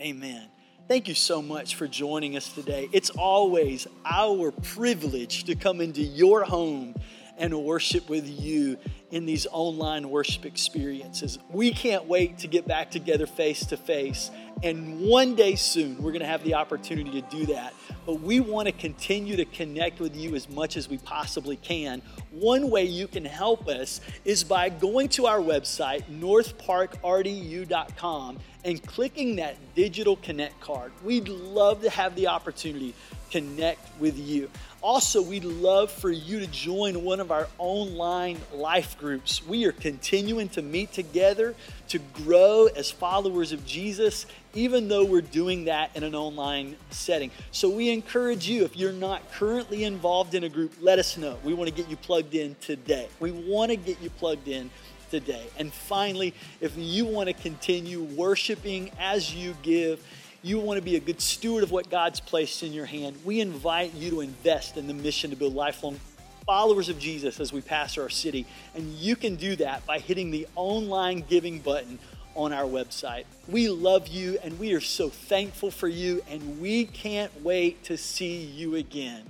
Amen. 0.00 0.46
Thank 0.86 1.08
you 1.08 1.14
so 1.14 1.42
much 1.42 1.74
for 1.74 1.88
joining 1.88 2.36
us 2.36 2.52
today. 2.52 2.88
It's 2.92 3.10
always 3.10 3.86
our 4.06 4.52
privilege 4.52 5.44
to 5.44 5.56
come 5.56 5.80
into 5.80 6.02
your 6.02 6.44
home 6.44 6.94
and 7.38 7.64
worship 7.64 8.08
with 8.08 8.28
you 8.28 8.78
in 9.10 9.26
these 9.26 9.46
online 9.50 10.10
worship 10.10 10.44
experiences. 10.44 11.38
We 11.50 11.72
can't 11.72 12.06
wait 12.06 12.38
to 12.38 12.48
get 12.48 12.66
back 12.66 12.90
together 12.90 13.26
face 13.26 13.64
to 13.66 13.76
face. 13.76 14.30
And 14.62 15.00
one 15.00 15.34
day 15.34 15.54
soon, 15.54 16.02
we're 16.02 16.10
going 16.10 16.20
to 16.20 16.26
have 16.26 16.44
the 16.44 16.54
opportunity 16.54 17.22
to 17.22 17.28
do 17.30 17.46
that. 17.46 17.72
But 18.04 18.20
we 18.20 18.40
want 18.40 18.66
to 18.66 18.72
continue 18.72 19.36
to 19.36 19.44
connect 19.44 20.00
with 20.00 20.16
you 20.16 20.34
as 20.34 20.48
much 20.48 20.76
as 20.76 20.88
we 20.88 20.98
possibly 20.98 21.54
can. 21.56 22.02
One 22.30 22.68
way 22.70 22.82
you 22.84 23.06
can 23.06 23.24
help 23.24 23.68
us 23.68 24.00
is 24.24 24.42
by 24.44 24.68
going 24.68 25.08
to 25.10 25.26
our 25.26 25.38
website, 25.38 26.02
northparkrdu.com, 26.10 28.38
and 28.64 28.84
clicking 28.84 29.36
that 29.36 29.56
digital 29.74 30.16
connect 30.16 30.60
card. 30.60 30.90
We'd 31.04 31.28
love 31.28 31.82
to 31.82 31.90
have 31.90 32.16
the 32.16 32.26
opportunity 32.26 32.94
connect 33.30 34.00
with 34.00 34.18
you. 34.18 34.50
Also, 34.80 35.20
we'd 35.20 35.44
love 35.44 35.90
for 35.90 36.08
you 36.08 36.38
to 36.38 36.46
join 36.46 37.02
one 37.02 37.18
of 37.18 37.32
our 37.32 37.48
online 37.58 38.38
life 38.52 38.96
groups. 38.96 39.44
We 39.44 39.64
are 39.64 39.72
continuing 39.72 40.48
to 40.50 40.62
meet 40.62 40.92
together 40.92 41.56
to 41.88 41.98
grow 41.98 42.66
as 42.66 42.88
followers 42.88 43.50
of 43.50 43.66
Jesus, 43.66 44.26
even 44.54 44.86
though 44.86 45.04
we're 45.04 45.20
doing 45.20 45.64
that 45.64 45.90
in 45.96 46.04
an 46.04 46.14
online 46.14 46.76
setting. 46.90 47.32
So, 47.50 47.68
we 47.68 47.90
encourage 47.90 48.48
you, 48.48 48.64
if 48.64 48.76
you're 48.76 48.92
not 48.92 49.32
currently 49.32 49.82
involved 49.82 50.36
in 50.36 50.44
a 50.44 50.48
group, 50.48 50.72
let 50.80 51.00
us 51.00 51.16
know. 51.16 51.38
We 51.42 51.54
want 51.54 51.68
to 51.68 51.74
get 51.74 51.90
you 51.90 51.96
plugged 51.96 52.36
in 52.36 52.54
today. 52.60 53.08
We 53.18 53.32
want 53.32 53.72
to 53.72 53.76
get 53.76 54.00
you 54.00 54.10
plugged 54.10 54.46
in 54.46 54.70
today. 55.10 55.46
And 55.58 55.72
finally, 55.72 56.34
if 56.60 56.72
you 56.76 57.04
want 57.04 57.28
to 57.28 57.32
continue 57.32 58.02
worshiping 58.02 58.90
as 59.00 59.34
you 59.34 59.56
give, 59.62 60.06
you 60.42 60.58
want 60.58 60.78
to 60.78 60.84
be 60.84 60.96
a 60.96 61.00
good 61.00 61.20
steward 61.20 61.62
of 61.62 61.70
what 61.70 61.90
God's 61.90 62.20
placed 62.20 62.62
in 62.62 62.72
your 62.72 62.86
hand, 62.86 63.16
we 63.24 63.40
invite 63.40 63.94
you 63.94 64.10
to 64.10 64.20
invest 64.20 64.76
in 64.76 64.86
the 64.86 64.94
mission 64.94 65.30
to 65.30 65.36
build 65.36 65.54
lifelong 65.54 65.98
followers 66.46 66.88
of 66.88 66.98
Jesus 66.98 67.40
as 67.40 67.52
we 67.52 67.60
pastor 67.60 68.02
our 68.02 68.08
city. 68.08 68.46
And 68.74 68.88
you 68.94 69.16
can 69.16 69.36
do 69.36 69.56
that 69.56 69.84
by 69.84 69.98
hitting 69.98 70.30
the 70.30 70.46
online 70.54 71.24
giving 71.28 71.58
button 71.58 71.98
on 72.34 72.52
our 72.52 72.64
website. 72.64 73.24
We 73.48 73.68
love 73.68 74.06
you 74.08 74.38
and 74.42 74.58
we 74.58 74.72
are 74.72 74.80
so 74.80 75.08
thankful 75.08 75.70
for 75.70 75.88
you, 75.88 76.22
and 76.30 76.60
we 76.60 76.84
can't 76.84 77.42
wait 77.42 77.82
to 77.84 77.96
see 77.96 78.44
you 78.44 78.76
again 78.76 79.24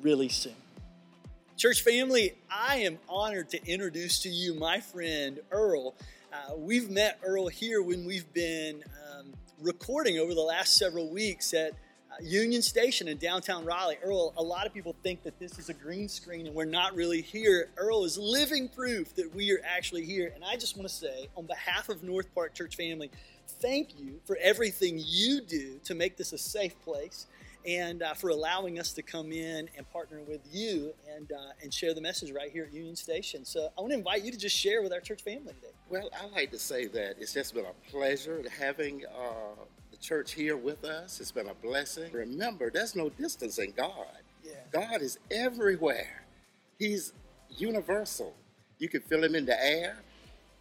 really 0.00 0.28
soon. 0.28 0.54
Church 1.56 1.82
family, 1.82 2.34
I 2.50 2.76
am 2.78 2.98
honored 3.08 3.48
to 3.50 3.66
introduce 3.66 4.20
to 4.20 4.28
you 4.28 4.54
my 4.54 4.78
friend 4.80 5.40
Earl. 5.50 5.94
Uh, 6.32 6.54
we've 6.56 6.90
met 6.90 7.18
Earl 7.24 7.48
here 7.48 7.82
when 7.82 8.04
we've 8.04 8.30
been 8.32 8.76
um, 8.76 9.05
recording 9.60 10.18
over 10.18 10.34
the 10.34 10.40
last 10.40 10.74
several 10.74 11.08
weeks 11.10 11.54
at 11.54 11.72
uh, 11.72 12.16
Union 12.22 12.60
Station 12.60 13.08
in 13.08 13.16
downtown 13.16 13.64
Raleigh. 13.64 13.98
Earl, 14.02 14.34
a 14.36 14.42
lot 14.42 14.66
of 14.66 14.74
people 14.74 14.94
think 15.02 15.22
that 15.22 15.38
this 15.38 15.58
is 15.58 15.68
a 15.68 15.74
green 15.74 16.08
screen 16.08 16.46
and 16.46 16.54
we're 16.54 16.64
not 16.64 16.94
really 16.94 17.22
here. 17.22 17.70
Earl 17.76 18.04
is 18.04 18.18
living 18.18 18.68
proof 18.68 19.14
that 19.14 19.34
we 19.34 19.50
are 19.52 19.60
actually 19.64 20.04
here. 20.04 20.32
And 20.34 20.44
I 20.44 20.56
just 20.56 20.76
want 20.76 20.88
to 20.88 20.94
say, 20.94 21.28
on 21.36 21.46
behalf 21.46 21.88
of 21.88 22.02
North 22.02 22.32
Park 22.34 22.54
Church 22.54 22.76
family, 22.76 23.10
thank 23.60 23.98
you 23.98 24.20
for 24.24 24.36
everything 24.42 25.00
you 25.02 25.40
do 25.40 25.80
to 25.84 25.94
make 25.94 26.16
this 26.16 26.32
a 26.32 26.38
safe 26.38 26.78
place 26.82 27.26
and 27.66 28.02
uh, 28.02 28.14
for 28.14 28.30
allowing 28.30 28.78
us 28.78 28.92
to 28.92 29.02
come 29.02 29.32
in 29.32 29.68
and 29.76 29.90
partner 29.92 30.20
with 30.26 30.40
you 30.52 30.94
and, 31.14 31.32
uh, 31.32 31.52
and 31.62 31.72
share 31.72 31.94
the 31.94 32.00
message 32.00 32.30
right 32.32 32.50
here 32.50 32.64
at 32.64 32.72
Union 32.72 32.96
Station. 32.96 33.44
So 33.44 33.70
I 33.76 33.80
want 33.80 33.92
to 33.92 33.98
invite 33.98 34.24
you 34.24 34.30
to 34.30 34.38
just 34.38 34.56
share 34.56 34.82
with 34.82 34.92
our 34.92 35.00
church 35.00 35.22
family 35.22 35.52
today. 35.54 35.74
Well, 35.90 36.08
I 36.20 36.26
like 36.26 36.50
to 36.52 36.58
say 36.58 36.86
that 36.86 37.16
it's 37.18 37.34
just 37.34 37.54
been 37.54 37.64
a 37.64 37.90
pleasure 37.90 38.42
having 38.58 39.04
uh, 39.06 39.62
the 39.90 39.96
church 39.96 40.32
here 40.32 40.56
with 40.56 40.84
us. 40.84 41.20
It's 41.20 41.32
been 41.32 41.48
a 41.48 41.54
blessing. 41.54 42.12
Remember, 42.12 42.70
there's 42.70 42.94
no 42.94 43.08
distance 43.08 43.58
in 43.58 43.72
God. 43.72 44.06
Yeah. 44.44 44.52
God 44.72 45.02
is 45.02 45.18
everywhere. 45.30 46.22
He's 46.78 47.12
universal. 47.50 48.34
You 48.78 48.88
can 48.88 49.00
feel 49.00 49.24
him 49.24 49.34
in 49.34 49.46
the 49.46 49.60
air. 49.64 49.96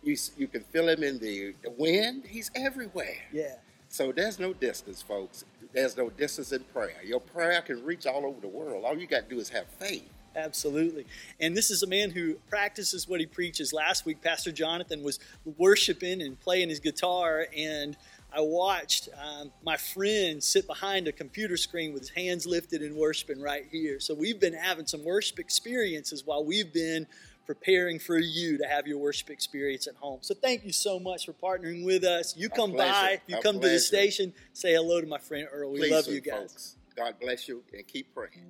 You, 0.01 0.15
you 0.37 0.47
can 0.47 0.63
feel 0.63 0.87
him 0.87 1.03
in 1.03 1.19
the, 1.19 1.53
the 1.63 1.71
wind. 1.71 2.23
He's 2.27 2.49
everywhere. 2.55 3.17
Yeah. 3.31 3.55
So 3.95 4.11
there's 4.11 4.39
no 4.39 4.51
distance, 4.51 5.01
folks. 5.01 5.45
There's 5.71 5.95
no 5.95 6.09
distance 6.09 6.51
in 6.51 6.65
prayer. 6.73 6.97
Your 7.05 7.21
prayer 7.21 7.61
can 7.61 7.81
reach 7.85 8.05
all 8.05 8.25
over 8.25 8.41
the 8.41 8.47
world. 8.49 8.83
All 8.83 8.97
you 8.97 9.07
got 9.07 9.29
to 9.29 9.35
do 9.35 9.39
is 9.39 9.47
have 9.47 9.67
faith. 9.79 10.09
Absolutely. 10.35 11.05
And 11.39 11.55
this 11.55 11.71
is 11.71 11.81
a 11.81 11.87
man 11.87 12.11
who 12.11 12.33
practices 12.49 13.07
what 13.07 13.21
he 13.21 13.25
preaches. 13.25 13.71
Last 13.71 14.05
week, 14.05 14.21
Pastor 14.21 14.51
Jonathan 14.51 15.01
was 15.01 15.19
worshiping 15.57 16.21
and 16.21 16.37
playing 16.37 16.67
his 16.67 16.81
guitar, 16.81 17.47
and 17.55 17.95
I 18.33 18.41
watched 18.41 19.07
um, 19.17 19.53
my 19.63 19.77
friend 19.77 20.43
sit 20.43 20.67
behind 20.67 21.07
a 21.07 21.13
computer 21.13 21.55
screen 21.55 21.93
with 21.93 22.01
his 22.01 22.09
hands 22.09 22.45
lifted 22.45 22.81
and 22.81 22.97
worshiping 22.97 23.41
right 23.41 23.65
here. 23.71 24.01
So 24.01 24.13
we've 24.13 24.41
been 24.41 24.55
having 24.55 24.87
some 24.87 25.05
worship 25.05 25.39
experiences 25.39 26.25
while 26.25 26.43
we've 26.43 26.73
been 26.73 27.07
preparing 27.45 27.99
for 27.99 28.17
you 28.17 28.57
to 28.57 28.65
have 28.65 28.87
your 28.87 28.97
worship 28.97 29.29
experience 29.29 29.87
at 29.87 29.95
home. 29.95 30.19
So 30.21 30.33
thank 30.33 30.65
you 30.65 30.71
so 30.71 30.99
much 30.99 31.25
for 31.25 31.33
partnering 31.33 31.85
with 31.85 32.03
us. 32.03 32.35
You 32.35 32.49
come 32.49 32.73
by, 32.73 33.21
you 33.27 33.37
come 33.41 33.59
to 33.59 33.69
the 33.69 33.79
station, 33.79 34.33
say 34.53 34.73
hello 34.73 35.01
to 35.01 35.07
my 35.07 35.19
friend 35.19 35.47
Earl. 35.51 35.71
We 35.71 35.79
Please 35.79 35.91
love 35.91 36.07
you 36.07 36.21
guys. 36.21 36.39
Folks. 36.39 36.75
God 36.95 37.15
bless 37.19 37.47
you 37.47 37.63
and 37.73 37.85
keep 37.87 38.13
praying. 38.13 38.45